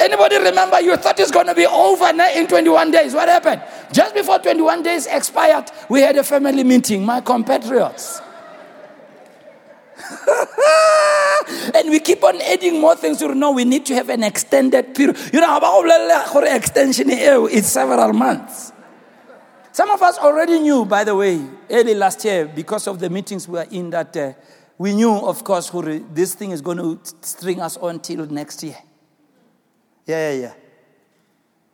Anybody 0.00 0.38
remember? 0.38 0.80
You 0.80 0.96
thought 0.96 1.20
it's 1.20 1.30
going 1.30 1.46
to 1.46 1.54
be 1.54 1.64
over 1.64 2.06
in 2.06 2.46
21 2.48 2.90
days. 2.90 3.14
What 3.14 3.28
happened? 3.28 3.62
Just 3.92 4.14
before 4.14 4.40
21 4.40 4.82
days 4.82 5.06
expired, 5.06 5.70
we 5.88 6.00
had 6.00 6.16
a 6.16 6.24
family 6.24 6.64
meeting, 6.64 7.06
my 7.06 7.20
compatriots. 7.20 8.20
and 11.74 11.88
we 11.88 12.00
keep 12.00 12.24
on 12.24 12.40
adding 12.42 12.80
more 12.80 12.96
things. 12.96 13.20
You 13.20 13.32
know, 13.32 13.52
we 13.52 13.64
need 13.64 13.86
to 13.86 13.94
have 13.94 14.08
an 14.08 14.24
extended 14.24 14.96
period. 14.96 15.16
You 15.32 15.40
know, 15.40 15.56
about 15.56 15.84
extension 16.44 17.06
it's 17.10 17.68
several 17.68 18.12
months. 18.12 18.72
Some 19.70 19.90
of 19.90 20.02
us 20.02 20.18
already 20.18 20.58
knew, 20.58 20.84
by 20.84 21.04
the 21.04 21.14
way, 21.14 21.44
early 21.70 21.94
last 21.94 22.24
year, 22.24 22.46
because 22.46 22.88
of 22.88 22.98
the 22.98 23.10
meetings 23.10 23.48
we 23.48 23.58
were 23.58 23.66
in, 23.70 23.90
that 23.90 24.16
uh, 24.16 24.32
we 24.78 24.94
knew, 24.94 25.14
of 25.14 25.44
course, 25.44 25.68
who 25.68 26.00
this 26.12 26.34
thing 26.34 26.50
is 26.50 26.60
going 26.60 26.78
to 26.78 26.98
string 27.20 27.60
us 27.60 27.76
on 27.76 28.00
till 28.00 28.26
next 28.26 28.62
year. 28.62 28.76
Yeah, 30.06 30.32
yeah, 30.32 30.40
yeah. 30.40 30.54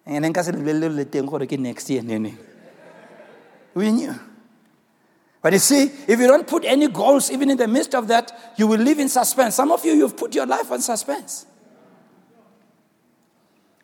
And 0.07 0.25
then 0.25 0.33
next 1.63 1.91
year. 1.91 2.03
We 3.75 3.93
knew. 3.93 4.15
But 5.43 5.55
you 5.55 5.59
see, 5.59 5.85
if 6.07 6.21
you 6.21 6.27
don't 6.27 6.47
put 6.47 6.65
any 6.65 6.89
goals, 6.89 7.31
even 7.31 7.51
in 7.51 7.57
the 7.57 7.69
midst 7.69 7.95
of 7.95 8.09
that, 8.09 8.53
you 8.57 8.67
will 8.67 8.81
live 8.81 8.99
in 8.99 9.09
suspense. 9.09 9.55
Some 9.55 9.73
of 9.73 9.85
you, 9.85 9.93
you've 9.93 10.17
put 10.17 10.35
your 10.35 10.47
life 10.47 10.71
on 10.71 10.81
suspense. 10.83 11.47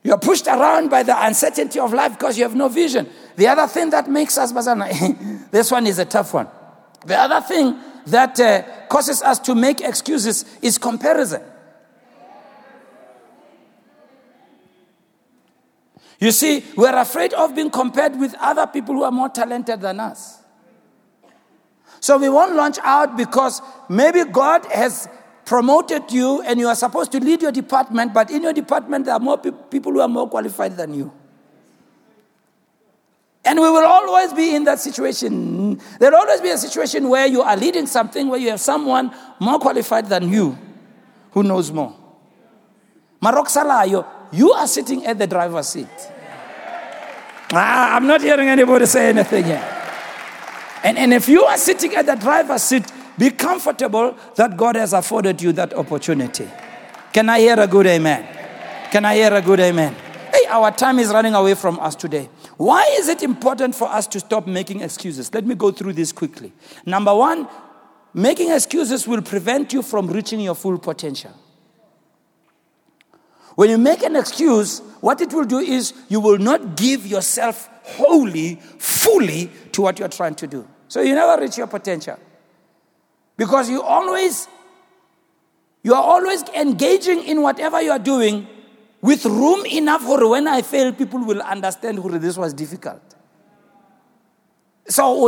You're 0.03 0.19
pushed 0.19 0.47
around 0.47 0.91
by 0.91 1.03
the 1.03 1.25
uncertainty 1.25 1.81
of 1.81 1.93
life 1.93 2.13
because 2.13 2.37
you 2.37 2.45
have 2.45 2.55
no 2.55 2.69
vision. 2.69 3.09
The 3.37 3.49
other 3.49 3.67
thing 3.67 3.91
that 3.91 4.09
makes 4.09 4.37
us, 4.39 4.53
this 5.51 5.71
one 5.71 5.87
is 5.87 5.99
a 5.99 6.05
tough 6.05 6.35
one. 6.35 6.47
The 7.05 7.17
other 7.17 7.41
thing 7.41 7.79
that 8.07 8.39
uh, 8.39 8.63
causes 8.89 9.23
us 9.23 9.39
to 9.41 9.55
make 9.55 9.81
excuses 9.81 10.45
is 10.63 10.79
comparison. 10.79 11.43
You 16.19 16.33
see, 16.33 16.65
we're 16.77 16.97
afraid 16.97 17.35
of 17.35 17.55
being 17.55 17.71
compared 17.71 18.19
with 18.19 18.35
other 18.41 18.67
people 18.67 18.95
who 18.95 19.03
are 19.03 19.13
more 19.13 19.29
talented 19.29 19.81
than 19.81 20.01
us. 20.01 20.43
So 22.01 22.19
we 22.19 22.29
won't 22.29 22.55
launch 22.55 22.79
out 22.83 23.17
because 23.17 23.61
maybe 23.89 24.25
God 24.25 24.65
has 24.67 25.09
promoted 25.45 26.11
you 26.11 26.43
and 26.43 26.59
you 26.59 26.69
are 26.69 26.75
supposed 26.75 27.13
to 27.13 27.21
lead 27.21 27.43
your 27.43 27.53
department, 27.53 28.15
but 28.15 28.31
in 28.31 28.43
your 28.43 28.53
department 28.53 29.05
there 29.05 29.15
are 29.15 29.21
more 29.21 29.39
pe- 29.39 29.53
people 29.71 29.93
who 29.93 30.01
are 30.01 30.09
more 30.09 30.29
qualified 30.29 30.77
than 30.77 30.95
you. 30.95 31.13
And 33.47 33.61
we 33.61 33.71
will 33.71 33.87
always 33.87 34.33
be 34.33 34.57
in 34.57 34.65
that 34.65 34.81
situation. 34.81 35.81
There 36.01 36.11
will 36.11 36.19
always 36.19 36.41
be 36.41 36.51
a 36.51 36.59
situation 36.59 37.09
where 37.09 37.27
you 37.27 37.43
are 37.43 37.57
leading 37.57 37.87
something 37.87 38.29
where 38.29 38.41
you 38.41 38.51
have 38.51 38.61
someone 38.61 39.15
more 39.39 39.61
qualified 39.61 40.09
than 40.09 40.29
you 40.33 40.59
who 41.31 41.45
knows 41.45 41.71
more. 41.71 41.95
Marok 43.23 43.47
Salayo, 43.47 44.05
you 44.33 44.53
are 44.53 44.67
sitting 44.67 45.07
at 45.07 45.19
the 45.19 45.29
driver's 45.29 45.69
seat. 45.69 45.87
Ah, 47.53 47.95
I'm 47.95 48.07
not 48.09 48.21
hearing 48.21 48.49
anybody 48.49 48.85
say 48.87 49.11
anything 49.11 49.45
here. 49.45 49.65
And, 50.83 50.99
and 50.99 51.15
if 51.15 51.29
you 51.29 51.45
are 51.45 51.57
sitting 51.57 51.95
at 51.95 52.07
the 52.07 52.17
driver's 52.17 52.63
seat, 52.63 52.85
be 53.17 53.31
comfortable 53.31 54.17
that 54.35 54.57
God 54.57 54.75
has 54.75 54.93
afforded 54.93 55.41
you 55.41 55.53
that 55.53 55.73
opportunity. 55.75 56.49
Can 57.13 57.29
I 57.29 57.39
hear 57.41 57.59
a 57.59 57.67
good 57.67 57.87
amen? 57.87 58.27
Can 58.91 59.05
I 59.05 59.15
hear 59.15 59.33
a 59.33 59.41
good 59.41 59.61
amen? 59.61 59.95
Hey, 60.37 60.45
our 60.49 60.71
time 60.71 60.99
is 60.99 61.09
running 61.09 61.35
away 61.35 61.55
from 61.55 61.79
us 61.81 61.95
today. 61.95 62.29
Why 62.59 62.85
is 62.99 63.09
it 63.09 63.23
important 63.23 63.75
for 63.75 63.89
us 63.89 64.07
to 64.09 64.21
stop 64.21 64.47
making 64.47 64.83
excuses? 64.83 65.33
Let 65.33 65.47
me 65.47 65.55
go 65.55 65.71
through 65.71 65.95
this 65.95 66.13
quickly. 66.13 66.53
Number 66.85 67.15
one, 67.15 67.49
making 68.13 68.51
excuses 68.51 69.09
will 69.09 69.23
prevent 69.23 69.73
you 69.73 69.81
from 69.81 70.09
reaching 70.09 70.41
your 70.41 70.55
full 70.55 70.79
potential. 70.79 71.33
When 73.55 73.71
you 73.71 73.79
make 73.79 74.03
an 74.03 74.15
excuse, 74.15 74.81
what 75.01 75.23
it 75.23 75.33
will 75.33 75.47
do 75.47 75.59
is 75.59 75.95
you 76.11 76.21
will 76.21 76.39
not 76.39 76.77
give 76.77 77.07
yourself 77.07 77.71
wholly, 77.85 78.57
fully 78.79 79.51
to 79.73 79.81
what 79.81 79.99
you're 79.99 80.09
trying 80.09 80.35
to 80.35 80.47
do. 80.47 80.69
So 80.89 81.01
you 81.01 81.15
never 81.15 81.41
reach 81.41 81.57
your 81.57 81.67
potential. 81.67 82.19
Because 83.39 83.71
you 83.71 83.81
always 83.81 84.49
you 85.83 85.95
are 85.95 86.03
always 86.03 86.43
engaging 86.49 87.25
in 87.25 87.41
whatever 87.41 87.81
you 87.81 87.93
are 87.93 87.99
doing 87.99 88.49
with 89.07 89.25
room 89.25 89.65
enough 89.67 90.03
for 90.03 90.29
when 90.29 90.49
I 90.49 90.63
fail, 90.63 90.93
people 90.93 91.21
will 91.25 91.41
understand 91.41 91.99
who 92.01 92.19
this 92.19 92.37
was 92.37 92.53
difficult. 92.53 93.01
So 94.89 95.23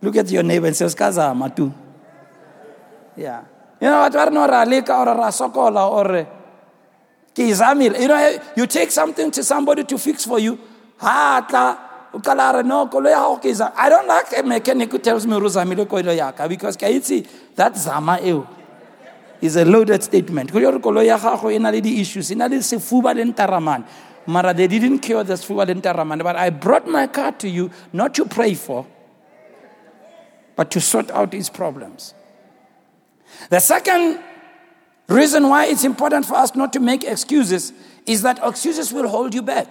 Look 0.00 0.16
at 0.16 0.30
your 0.30 0.44
neighbor 0.44 0.68
and 0.68 0.76
say, 0.76 0.84
Skazama 0.84 1.54
too. 1.56 1.74
Yeah. 3.16 3.42
You 3.80 3.88
know 3.88 4.02
what? 4.02 4.14
Or 4.14 4.28
sokola 5.32 5.90
or 5.90 6.26
you 7.36 8.08
know, 8.08 8.38
you 8.56 8.66
take 8.68 8.92
something 8.92 9.32
to 9.32 9.42
somebody 9.42 9.82
to 9.82 9.98
fix 9.98 10.24
for 10.24 10.38
you. 10.38 10.58
Ha 10.98 11.44
ta 11.50 11.78
ukalare 12.14 12.64
no 12.64 12.86
kolo 12.86 13.08
ya 13.10 13.38
I 13.76 13.88
don't 13.88 14.06
like 14.06 14.26
a 14.38 14.42
mechanic 14.44 14.92
who 14.92 14.98
tells 14.98 15.26
me 15.26 15.38
because 15.40 16.76
that 17.56 17.76
zama 17.76 18.18
ew 18.22 18.46
is 19.40 19.56
a 19.56 19.64
loaded 19.64 20.02
statement. 20.02 20.52
issues. 20.52 22.30
Mara, 24.26 24.52
they 24.52 24.66
didn't 24.66 24.98
cure 24.98 25.24
the 25.24 25.34
sefuba 25.34 26.22
But 26.22 26.36
I 26.36 26.50
brought 26.50 26.86
my 26.86 27.06
car 27.06 27.32
to 27.32 27.48
you 27.48 27.70
not 27.92 28.14
to 28.16 28.26
pray 28.26 28.54
for, 28.54 28.86
but 30.54 30.70
to 30.72 30.80
sort 30.80 31.10
out 31.10 31.30
these 31.30 31.48
problems. 31.48 32.14
The 33.48 33.60
second 33.60 34.20
reason 35.08 35.48
why 35.48 35.66
it's 35.66 35.84
important 35.84 36.26
for 36.26 36.34
us 36.34 36.54
not 36.54 36.72
to 36.74 36.80
make 36.80 37.04
excuses 37.04 37.72
is 38.06 38.22
that 38.22 38.38
excuses 38.42 38.92
will 38.92 39.08
hold 39.08 39.34
you 39.34 39.42
back. 39.42 39.68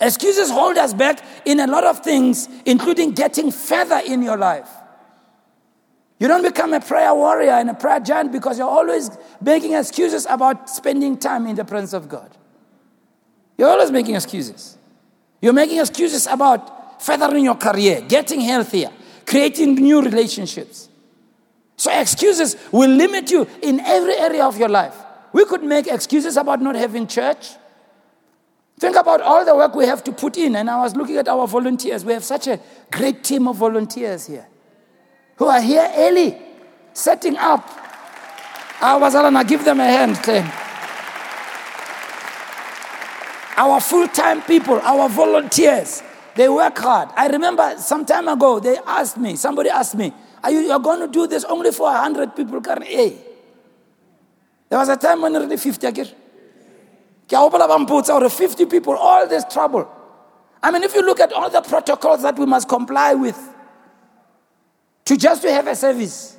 Excuses 0.00 0.50
hold 0.50 0.76
us 0.76 0.92
back 0.92 1.22
in 1.44 1.60
a 1.60 1.66
lot 1.66 1.84
of 1.84 2.00
things, 2.00 2.48
including 2.66 3.12
getting 3.12 3.50
further 3.50 4.00
in 4.04 4.22
your 4.22 4.36
life. 4.36 4.68
You 6.18 6.28
don't 6.28 6.42
become 6.42 6.72
a 6.72 6.80
prayer 6.80 7.14
warrior 7.14 7.50
and 7.50 7.68
a 7.70 7.74
prayer 7.74 8.00
giant 8.00 8.32
because 8.32 8.58
you're 8.58 8.68
always 8.68 9.10
making 9.40 9.74
excuses 9.74 10.26
about 10.28 10.70
spending 10.70 11.18
time 11.18 11.46
in 11.46 11.56
the 11.56 11.64
presence 11.64 11.92
of 11.92 12.08
God. 12.08 12.30
You're 13.58 13.68
always 13.68 13.90
making 13.90 14.14
excuses. 14.14 14.78
You're 15.42 15.52
making 15.52 15.78
excuses 15.78 16.26
about 16.26 17.02
furthering 17.02 17.44
your 17.44 17.54
career, 17.54 18.00
getting 18.00 18.40
healthier, 18.40 18.90
creating 19.26 19.74
new 19.74 20.00
relationships. 20.00 20.88
So 21.76 21.90
excuses 21.90 22.56
will 22.72 22.90
limit 22.90 23.30
you 23.30 23.46
in 23.62 23.80
every 23.80 24.14
area 24.14 24.44
of 24.44 24.56
your 24.56 24.70
life. 24.70 24.96
We 25.34 25.44
could 25.44 25.62
make 25.62 25.86
excuses 25.86 26.38
about 26.38 26.62
not 26.62 26.76
having 26.76 27.06
church. 27.06 27.50
Think 28.78 28.96
about 28.96 29.20
all 29.20 29.44
the 29.44 29.54
work 29.54 29.74
we 29.74 29.84
have 29.84 30.02
to 30.04 30.12
put 30.12 30.38
in. 30.38 30.56
And 30.56 30.70
I 30.70 30.78
was 30.78 30.96
looking 30.96 31.18
at 31.18 31.28
our 31.28 31.46
volunteers. 31.46 32.06
We 32.06 32.14
have 32.14 32.24
such 32.24 32.46
a 32.46 32.58
great 32.90 33.22
team 33.22 33.46
of 33.48 33.56
volunteers 33.56 34.26
here 34.26 34.46
who 35.36 35.46
are 35.46 35.60
here 35.60 35.88
early, 35.94 36.36
setting 36.92 37.36
up. 37.36 37.68
Our 38.80 39.44
give 39.44 39.64
them 39.64 39.80
a 39.80 39.84
hand, 39.84 40.16
Clem. 40.16 40.50
Our 43.56 43.80
full 43.80 44.06
time 44.08 44.42
people, 44.42 44.80
our 44.80 45.08
volunteers, 45.08 46.02
they 46.34 46.48
work 46.48 46.76
hard. 46.76 47.08
I 47.16 47.28
remember 47.28 47.74
some 47.78 48.04
time 48.04 48.28
ago, 48.28 48.60
they 48.60 48.76
asked 48.86 49.16
me, 49.16 49.36
somebody 49.36 49.70
asked 49.70 49.94
me, 49.94 50.12
Are 50.42 50.50
you 50.50 50.60
you're 50.60 50.78
going 50.78 51.00
to 51.00 51.08
do 51.08 51.26
this 51.26 51.44
only 51.44 51.72
for 51.72 51.86
100 51.86 52.36
people? 52.36 52.60
Hey. 52.82 53.16
There 54.68 54.78
was 54.78 54.88
a 54.88 54.96
time 54.96 55.22
when 55.22 55.34
only 55.36 55.56
50 55.56 55.86
again. 55.86 56.08
Or 57.32 58.28
50 58.28 58.66
people, 58.66 58.94
all 58.94 59.26
this 59.26 59.44
trouble. 59.50 59.90
I 60.62 60.70
mean, 60.70 60.82
if 60.82 60.94
you 60.94 61.02
look 61.02 61.20
at 61.20 61.32
all 61.32 61.48
the 61.48 61.62
protocols 61.62 62.22
that 62.22 62.38
we 62.38 62.46
must 62.46 62.68
comply 62.68 63.14
with, 63.14 63.38
to 65.06 65.16
just 65.16 65.42
to 65.42 65.50
have 65.50 65.66
a 65.66 65.74
service. 65.74 66.36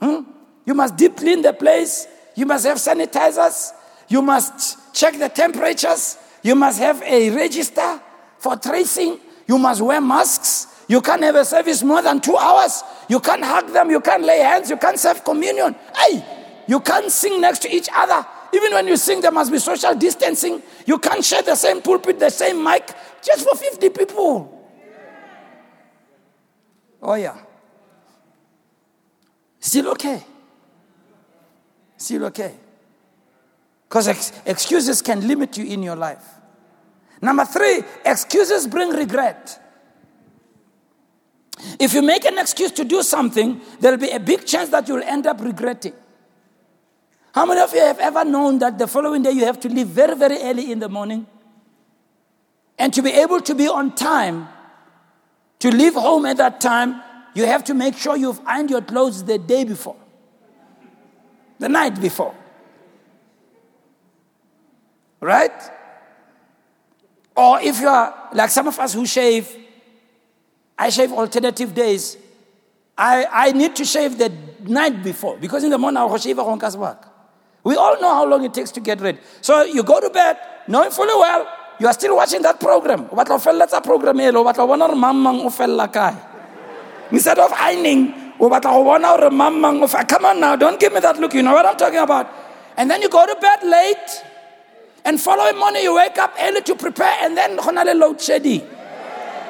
Hmm? 0.00 0.22
You 0.66 0.74
must 0.74 0.96
deep 0.96 1.16
clean 1.16 1.40
the 1.40 1.52
place. 1.52 2.06
You 2.34 2.44
must 2.44 2.66
have 2.66 2.76
sanitizers. 2.76 3.72
You 4.08 4.20
must 4.20 4.94
check 4.94 5.18
the 5.18 5.28
temperatures. 5.28 6.18
You 6.42 6.54
must 6.54 6.78
have 6.78 7.02
a 7.02 7.30
register 7.30 8.00
for 8.38 8.56
tracing. 8.56 9.18
You 9.46 9.58
must 9.58 9.80
wear 9.80 10.00
masks. 10.00 10.66
You 10.88 11.00
can't 11.00 11.22
have 11.22 11.36
a 11.36 11.44
service 11.44 11.82
more 11.82 12.02
than 12.02 12.20
two 12.20 12.36
hours. 12.36 12.82
You 13.08 13.20
can't 13.20 13.42
hug 13.42 13.72
them. 13.72 13.90
You 13.90 14.00
can't 14.00 14.22
lay 14.22 14.40
hands. 14.40 14.68
You 14.68 14.76
can't 14.76 14.98
serve 14.98 15.24
communion. 15.24 15.74
Hey, 15.96 16.24
you 16.68 16.80
can't 16.80 17.10
sing 17.10 17.40
next 17.40 17.60
to 17.62 17.74
each 17.74 17.88
other. 17.94 18.26
Even 18.52 18.72
when 18.72 18.86
you 18.88 18.96
sing, 18.96 19.20
there 19.20 19.32
must 19.32 19.50
be 19.50 19.58
social 19.58 19.94
distancing. 19.94 20.62
You 20.86 20.98
can't 20.98 21.24
share 21.24 21.42
the 21.42 21.54
same 21.54 21.82
pulpit, 21.82 22.18
the 22.18 22.30
same 22.30 22.62
mic, 22.62 22.86
just 23.22 23.48
for 23.48 23.56
50 23.56 23.88
people. 23.90 24.52
Oh, 27.02 27.14
yeah. 27.14 27.36
Still 29.66 29.88
okay. 29.88 30.22
Still 31.96 32.26
okay. 32.26 32.54
Because 33.88 34.06
ex- 34.06 34.32
excuses 34.46 35.02
can 35.02 35.26
limit 35.26 35.58
you 35.58 35.64
in 35.64 35.82
your 35.82 35.96
life. 35.96 36.24
Number 37.20 37.44
three, 37.44 37.82
excuses 38.04 38.68
bring 38.68 38.90
regret. 38.90 39.60
If 41.80 41.94
you 41.94 42.02
make 42.02 42.24
an 42.26 42.38
excuse 42.38 42.70
to 42.72 42.84
do 42.84 43.02
something, 43.02 43.60
there'll 43.80 43.98
be 43.98 44.10
a 44.10 44.20
big 44.20 44.46
chance 44.46 44.68
that 44.68 44.86
you'll 44.86 45.02
end 45.02 45.26
up 45.26 45.40
regretting. 45.40 45.94
How 47.34 47.44
many 47.44 47.60
of 47.60 47.74
you 47.74 47.80
have 47.80 47.98
ever 47.98 48.24
known 48.24 48.60
that 48.60 48.78
the 48.78 48.86
following 48.86 49.22
day 49.22 49.32
you 49.32 49.46
have 49.46 49.58
to 49.60 49.68
leave 49.68 49.88
very, 49.88 50.14
very 50.14 50.40
early 50.42 50.70
in 50.70 50.78
the 50.78 50.88
morning? 50.88 51.26
And 52.78 52.94
to 52.94 53.02
be 53.02 53.10
able 53.10 53.40
to 53.40 53.54
be 53.56 53.66
on 53.66 53.96
time, 53.96 54.46
to 55.58 55.72
leave 55.72 55.94
home 55.94 56.24
at 56.24 56.36
that 56.36 56.60
time, 56.60 57.02
you 57.36 57.44
have 57.44 57.64
to 57.64 57.74
make 57.74 57.96
sure 57.96 58.16
you've 58.16 58.40
ironed 58.46 58.70
your 58.70 58.80
clothes 58.80 59.22
the 59.22 59.38
day 59.38 59.64
before, 59.64 59.96
the 61.58 61.68
night 61.68 62.00
before. 62.00 62.34
Right? 65.20 65.52
Or 67.36 67.60
if 67.60 67.78
you 67.80 67.88
are 67.88 68.30
like 68.32 68.48
some 68.50 68.66
of 68.68 68.78
us 68.78 68.94
who 68.94 69.04
shave, 69.04 69.54
I 70.78 70.88
shave 70.88 71.12
alternative 71.12 71.74
days. 71.74 72.16
I, 72.96 73.26
I 73.30 73.52
need 73.52 73.76
to 73.76 73.84
shave 73.84 74.16
the 74.16 74.32
night 74.62 75.04
before 75.04 75.36
because 75.36 75.62
in 75.62 75.68
the 75.70 75.76
morning 75.76 75.98
I'll 75.98 76.16
shave 76.16 76.38
on 76.38 76.58
back. 76.58 77.04
We 77.64 77.76
all 77.76 78.00
know 78.00 78.14
how 78.14 78.26
long 78.26 78.44
it 78.44 78.54
takes 78.54 78.70
to 78.72 78.80
get 78.80 79.00
ready. 79.02 79.18
So 79.42 79.62
you 79.64 79.82
go 79.82 80.00
to 80.00 80.08
bed 80.08 80.38
knowing 80.68 80.90
fully 80.90 81.14
well 81.14 81.46
you 81.78 81.86
are 81.86 81.92
still 81.92 82.16
watching 82.16 82.40
that 82.42 82.58
program. 82.58 83.04
What 83.08 83.26
program 83.82 84.20
Instead 87.10 87.38
of 87.38 87.52
ironing, 87.52 88.32
come 88.38 90.24
on 90.24 90.40
now, 90.40 90.56
don't 90.56 90.78
give 90.78 90.92
me 90.92 91.00
that 91.00 91.18
look. 91.18 91.34
You 91.34 91.42
know 91.42 91.52
what 91.52 91.66
I'm 91.66 91.76
talking 91.76 91.98
about. 91.98 92.28
And 92.76 92.90
then 92.90 93.00
you 93.02 93.08
go 93.08 93.26
to 93.26 93.40
bed 93.40 93.62
late, 93.64 94.24
and 95.04 95.20
following 95.20 95.58
morning 95.58 95.82
you 95.82 95.94
wake 95.94 96.18
up 96.18 96.34
early 96.40 96.62
to 96.62 96.74
prepare, 96.74 97.16
and 97.22 97.36
then 97.36 97.56
load 97.98 98.20
shedding. 98.20 98.66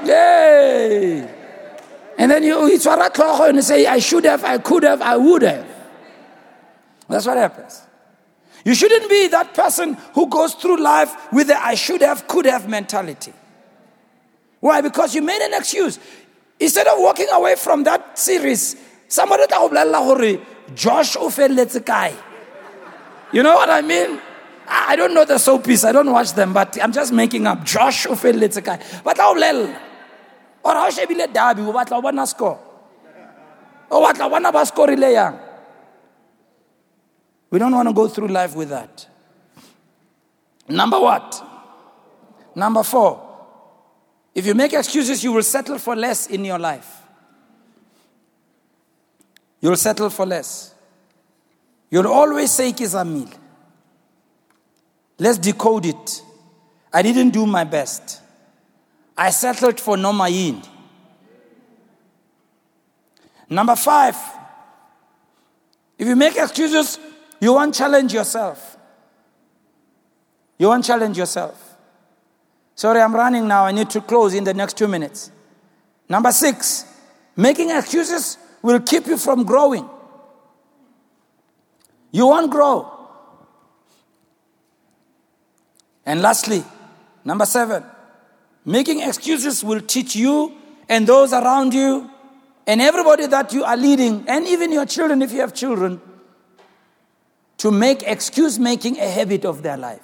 Yay! 0.05 1.29
And 2.19 2.31
then 2.31 2.43
you 2.43 2.67
it's 2.69 2.87
and 2.87 3.65
say, 3.65 3.87
I 3.87 3.99
should 3.99 4.25
have, 4.25 4.45
I 4.45 4.59
could 4.59 4.83
have, 4.85 5.03
I 5.03 5.17
would 5.17 5.43
have. 5.43 5.67
That's 7.09 7.27
what 7.27 7.37
happens. 7.37 7.83
You 8.65 8.75
shouldn't 8.75 9.09
be 9.09 9.29
that 9.29 9.55
person 9.55 9.95
who 10.15 10.29
goes 10.29 10.55
through 10.55 10.83
life 10.83 11.33
with 11.33 11.47
the 11.49 11.57
I 11.57 11.75
should 11.75 12.01
have, 12.03 12.27
could 12.27 12.47
have 12.47 12.69
mentality. 12.69 13.33
Why? 14.61 14.81
Because 14.81 15.15
you 15.15 15.23
made 15.23 15.41
an 15.41 15.55
excuse. 15.55 16.01
Instead 16.59 16.87
of 16.87 16.99
walking 16.99 17.29
away 17.33 17.55
from 17.55 17.85
that 17.85 18.19
series, 18.19 18.77
somebody 19.09 19.47
tla 19.47 19.59
go 19.59 19.69
bolelela 19.69 20.05
gore 20.05 20.41
Josh 20.75 21.17
o 21.17 21.29
felletse 21.29 21.81
kae. 21.85 22.15
You 23.33 23.43
know 23.43 23.55
what 23.55 23.71
I 23.71 23.83
mean? 23.83 24.21
I 24.69 24.97
don't 24.97 25.15
know 25.15 25.25
the 25.25 25.35
soapies, 25.35 25.85
I 25.85 25.93
don't 25.93 26.11
watch 26.11 26.33
them, 26.33 26.53
but 26.53 26.83
I'm 26.83 26.93
just 26.93 27.13
making 27.13 27.47
up. 27.47 27.65
Josh 27.65 28.07
o 28.07 28.13
felletse 28.13 28.63
kae. 28.63 29.03
Ba 29.05 29.15
tla 29.15 29.25
bolelela. 29.25 29.81
Or 30.65 30.73
ha 30.73 30.87
o 30.87 30.91
shebile 30.91 31.33
derby, 31.33 31.63
o 31.63 31.73
batla 31.73 31.99
o 31.99 32.03
bona 32.03 32.27
score. 32.27 32.59
O 33.91 34.01
batla 34.03 34.31
bona 34.31 34.51
ba 34.51 34.63
scorile 34.65 35.13
yang. 35.13 35.39
We 37.51 37.59
don't 37.59 37.73
want 37.73 37.89
to 37.89 37.95
go 37.95 38.09
through 38.09 38.29
life 38.29 38.57
with 38.57 38.71
that. 38.71 39.07
Number 40.69 40.99
what? 40.99 41.43
Number 42.57 42.83
four. 42.83 43.26
If 44.37 44.45
you 44.45 44.55
make 44.55 44.75
excuses, 44.75 45.25
you 45.25 45.33
will 45.33 45.43
settle 45.43 45.79
for 45.79 45.97
less 45.97 46.27
in 46.27 46.45
your 46.45 46.59
life. 46.59 47.01
You'll 49.63 49.77
settle 49.77 50.11
for 50.11 50.27
less. 50.27 50.75
You'll 51.91 52.09
always 52.09 52.51
say 52.51 52.71
Kizamil. 52.73 53.33
Let's 55.19 55.39
decode 55.39 55.87
it. 55.87 56.23
I 56.93 57.01
didn't 57.01 57.31
do 57.31 57.47
my 57.47 57.65
best. 57.65 58.21
I 59.17 59.31
settled 59.31 59.81
for 59.81 59.97
no 59.97 60.13
mayin. 60.13 60.63
Number 63.49 63.75
five, 63.75 64.17
if 65.97 66.07
you 66.07 66.15
make 66.15 66.37
excuses, 66.37 66.99
you 67.41 67.55
won't 67.55 67.75
challenge 67.75 68.13
yourself. 68.13 68.77
You 70.59 70.69
won't 70.69 70.85
challenge 70.85 71.17
yourself. 71.17 71.66
Sorry, 72.77 73.01
I'm 73.01 73.17
running 73.17 73.49
now. 73.49 73.65
I 73.65 73.73
need 73.73 73.91
to 73.91 74.03
close 74.03 74.35
in 74.35 74.45
the 74.45 74.55
next 74.55 74.77
two 74.77 74.87
minutes. 74.87 75.33
Number 76.09 76.31
six, 76.31 76.85
making 77.35 77.71
excuses 77.71 78.37
will 78.63 78.81
keep 78.81 79.07
you 79.07 79.17
from 79.17 79.45
growing. 79.45 79.89
You 82.13 82.27
won't 82.27 82.51
grow. 82.51 82.93
And 86.05 86.21
lastly, 86.21 86.63
number 87.25 87.47
seven, 87.47 87.83
making 88.65 89.01
excuses 89.01 89.65
will 89.65 89.81
teach 89.81 90.15
you 90.15 90.55
and 90.89 91.07
those 91.07 91.33
around 91.33 91.73
you 91.73 92.11
and 92.67 92.81
everybody 92.81 93.27
that 93.27 93.53
you 93.53 93.65
are 93.65 93.77
leading, 93.77 94.25
and 94.29 94.47
even 94.47 94.73
your 94.73 94.87
children, 94.87 95.23
if 95.23 95.33
you 95.33 95.41
have 95.41 95.55
children, 95.55 96.01
to 97.59 97.71
make 97.71 98.03
excuse 98.03 98.59
making 98.59 98.99
a 98.99 99.09
habit 99.09 99.45
of 99.45 99.63
their 99.63 99.77
life. 99.77 100.01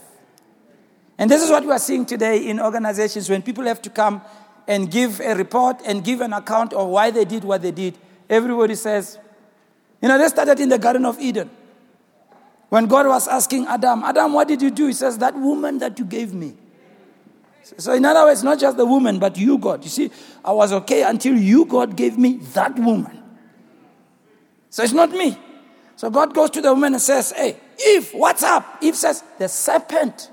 And 1.19 1.31
this 1.31 1.43
is 1.43 1.51
what 1.51 1.65
we 1.65 1.71
are 1.71 1.79
seeing 1.79 2.07
today 2.07 2.49
in 2.49 2.61
organizations 2.61 3.29
when 3.29 3.43
people 3.43 3.65
have 3.65 3.83
to 3.83 3.91
come 3.91 4.23
and 4.67 4.91
give 4.91 5.21
a 5.21 5.35
report 5.35 5.81
and 5.85 6.05
give 6.05 6.21
an 6.21 6.33
account 6.33 6.73
of 6.73 6.89
why 6.89 7.11
they 7.11 7.25
did 7.25 7.45
what 7.45 7.63
they 7.63 7.71
did. 7.71 7.99
Everybody 8.29 8.75
says, 8.75 9.19
you 10.01 10.09
know, 10.09 10.19
they 10.19 10.29
started 10.29 10.59
in 10.61 10.69
the 10.69 10.79
Garden 10.79 11.05
of 11.05 11.19
Eden. 11.21 11.51
When 12.69 12.87
God 12.87 13.07
was 13.07 13.29
asking 13.29 13.67
Adam, 13.67 14.03
Adam, 14.03 14.33
what 14.33 14.49
did 14.49 14.63
you 14.63 14.71
do? 14.71 14.87
He 14.87 14.95
says, 14.95 15.19
That 15.19 15.35
woman 15.35 15.79
that 15.79 15.99
you 15.99 16.07
gave 16.07 16.33
me. 16.33 16.57
So, 17.77 17.93
in 17.93 18.05
other 18.05 18.25
words, 18.25 18.43
not 18.43 18.59
just 18.59 18.77
the 18.77 18.87
woman, 18.87 19.19
but 19.19 19.37
you, 19.37 19.59
God. 19.59 19.85
You 19.85 19.91
see, 19.91 20.11
I 20.45 20.53
was 20.53 20.73
okay 20.73 21.03
until 21.03 21.37
you, 21.37 21.65
God, 21.67 21.97
gave 21.97 22.19
me 22.19 22.39
that 22.55 22.77
woman. 22.77 23.23
So 24.71 24.83
it's 24.83 24.95
not 24.95 25.11
me. 25.11 25.37
So 25.97 26.09
God 26.09 26.35
goes 26.35 26.49
to 26.51 26.63
the 26.63 26.73
woman 26.73 26.95
and 26.95 27.03
says, 27.03 27.33
Hey, 27.33 27.59
Eve, 27.87 28.11
what's 28.15 28.43
up? 28.43 28.79
Eve 28.81 28.97
says, 28.97 29.23
The 29.39 29.49
serpent. 29.49 30.31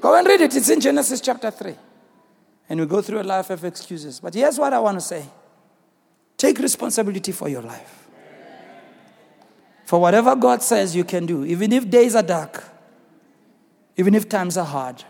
Go 0.00 0.16
and 0.16 0.26
read 0.26 0.40
it. 0.40 0.54
It's 0.54 0.68
in 0.68 0.80
Genesis 0.80 1.20
chapter 1.20 1.50
3. 1.50 1.74
And 2.68 2.80
we 2.80 2.86
go 2.86 3.00
through 3.02 3.20
a 3.20 3.22
life 3.24 3.50
of 3.50 3.64
excuses. 3.64 4.20
But 4.20 4.34
here's 4.34 4.58
what 4.58 4.72
I 4.72 4.78
want 4.78 4.98
to 4.98 5.00
say 5.00 5.24
take 6.36 6.58
responsibility 6.58 7.32
for 7.32 7.48
your 7.48 7.62
life. 7.62 8.08
For 9.84 9.98
whatever 9.98 10.36
God 10.36 10.62
says 10.62 10.94
you 10.94 11.04
can 11.04 11.24
do, 11.24 11.44
even 11.44 11.72
if 11.72 11.88
days 11.88 12.14
are 12.14 12.22
dark, 12.22 12.62
even 13.96 14.14
if 14.14 14.28
times 14.28 14.56
are 14.56 14.64
hard, 14.64 15.02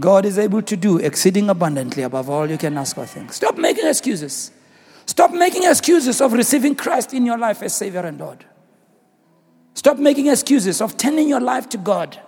God 0.00 0.24
is 0.24 0.38
able 0.38 0.62
to 0.62 0.76
do 0.76 0.98
exceeding 0.98 1.48
abundantly 1.50 2.02
above 2.02 2.28
all 2.28 2.50
you 2.50 2.58
can 2.58 2.76
ask 2.76 2.98
or 2.98 3.06
think. 3.06 3.32
Stop 3.32 3.58
making 3.58 3.86
excuses. 3.86 4.50
Stop 5.06 5.32
making 5.32 5.64
excuses 5.64 6.20
of 6.20 6.32
receiving 6.32 6.74
Christ 6.74 7.12
in 7.12 7.26
your 7.26 7.38
life 7.38 7.62
as 7.62 7.74
Savior 7.74 8.00
and 8.00 8.18
Lord. 8.18 8.44
Stop 9.74 9.98
making 9.98 10.28
excuses 10.28 10.80
of 10.80 10.96
turning 10.96 11.28
your 11.28 11.40
life 11.40 11.68
to 11.68 11.78
God 11.78 12.18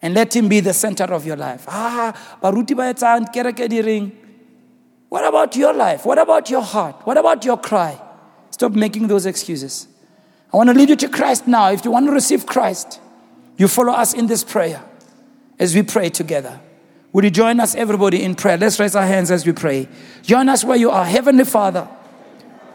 and 0.00 0.14
let 0.14 0.34
Him 0.34 0.48
be 0.48 0.60
the 0.60 0.74
center 0.74 1.04
of 1.04 1.26
your 1.26 1.36
life. 1.36 1.64
Ah, 1.68 2.12
baruti 2.42 3.84
ring. 3.84 4.12
What 5.08 5.24
about 5.24 5.56
your 5.56 5.72
life? 5.72 6.04
What 6.04 6.18
about 6.18 6.50
your 6.50 6.62
heart? 6.62 7.06
What 7.06 7.16
about 7.16 7.44
your 7.44 7.56
cry? 7.56 8.00
Stop 8.50 8.72
making 8.72 9.08
those 9.08 9.26
excuses. 9.26 9.88
I 10.52 10.56
want 10.56 10.68
to 10.68 10.74
lead 10.74 10.90
you 10.90 10.96
to 10.96 11.08
Christ 11.08 11.46
now. 11.46 11.70
If 11.70 11.84
you 11.84 11.90
want 11.90 12.06
to 12.06 12.12
receive 12.12 12.46
Christ, 12.46 13.00
you 13.56 13.68
follow 13.68 13.92
us 13.92 14.14
in 14.14 14.26
this 14.26 14.44
prayer 14.44 14.82
as 15.58 15.74
we 15.74 15.82
pray 15.82 16.10
together. 16.10 16.60
Would 17.12 17.24
you 17.24 17.30
join 17.30 17.58
us, 17.58 17.74
everybody, 17.74 18.22
in 18.22 18.34
prayer? 18.34 18.56
Let's 18.56 18.78
raise 18.78 18.94
our 18.94 19.06
hands 19.06 19.30
as 19.30 19.46
we 19.46 19.52
pray. 19.52 19.88
Join 20.22 20.48
us 20.48 20.62
where 20.62 20.76
you 20.76 20.90
are. 20.90 21.04
Heavenly 21.04 21.44
Father, 21.44 21.88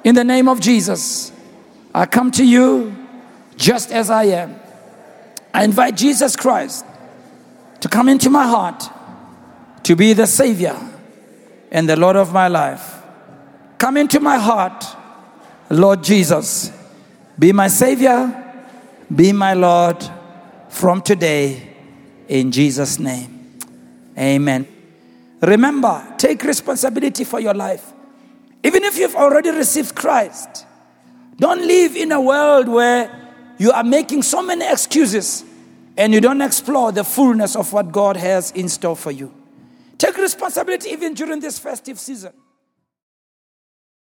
in 0.04 0.16
the 0.16 0.24
name 0.24 0.48
of 0.48 0.60
Jesus, 0.60 1.32
I 1.94 2.08
come 2.08 2.32
to 2.32 2.46
you 2.46 2.96
just 3.56 3.92
as 3.92 4.10
I 4.10 4.26
am. 4.26 4.60
I 5.54 5.64
invite 5.64 5.96
Jesus 5.96 6.36
Christ 6.36 6.84
to 7.84 7.90
come 7.90 8.08
into 8.08 8.30
my 8.30 8.48
heart, 8.48 8.90
to 9.84 9.94
be 9.94 10.14
the 10.14 10.26
Savior 10.26 10.80
and 11.70 11.90
the 11.90 11.98
Lord 11.98 12.16
of 12.16 12.32
my 12.32 12.48
life. 12.48 13.04
Come 13.78 13.98
into 13.98 14.22
my 14.22 14.38
heart, 14.38 14.86
Lord 15.70 16.02
Jesus. 16.02 16.72
Be 17.38 17.52
my 17.52 17.68
Savior, 17.68 18.64
be 19.14 19.34
my 19.34 19.54
Lord 19.54 20.02
from 20.70 21.02
today, 21.02 21.76
in 22.30 22.54
Jesus' 22.54 23.00
name. 23.00 23.60
Amen. 24.18 24.66
Remember, 25.42 26.08
take 26.18 26.42
responsibility 26.44 27.26
for 27.26 27.42
your 27.42 27.54
life. 27.54 27.92
Even 28.64 28.86
if 28.86 28.98
you've 28.98 29.16
already 29.18 29.52
received 29.52 29.94
Christ, 29.94 30.66
don't 31.38 31.68
live 31.68 31.98
in 31.98 32.14
a 32.14 32.22
world 32.22 32.70
where 32.70 33.34
you 33.58 33.74
are 33.74 33.84
making 33.84 34.22
so 34.22 34.42
many 34.42 34.66
excuses 34.66 35.44
and 35.98 36.14
you 36.14 36.22
don't 36.22 36.42
explore 36.42 36.92
the 36.92 37.04
fullness 37.04 37.56
of 37.56 37.72
what 37.74 37.92
God 37.92 38.18
has 38.18 38.52
in 38.52 38.70
store 38.70 38.96
for 38.96 39.12
you. 39.12 39.34
Take 39.98 40.18
responsibility 40.18 40.90
even 40.90 41.14
during 41.14 41.40
this 41.40 41.60
festive 41.60 42.00
season. 42.00 42.34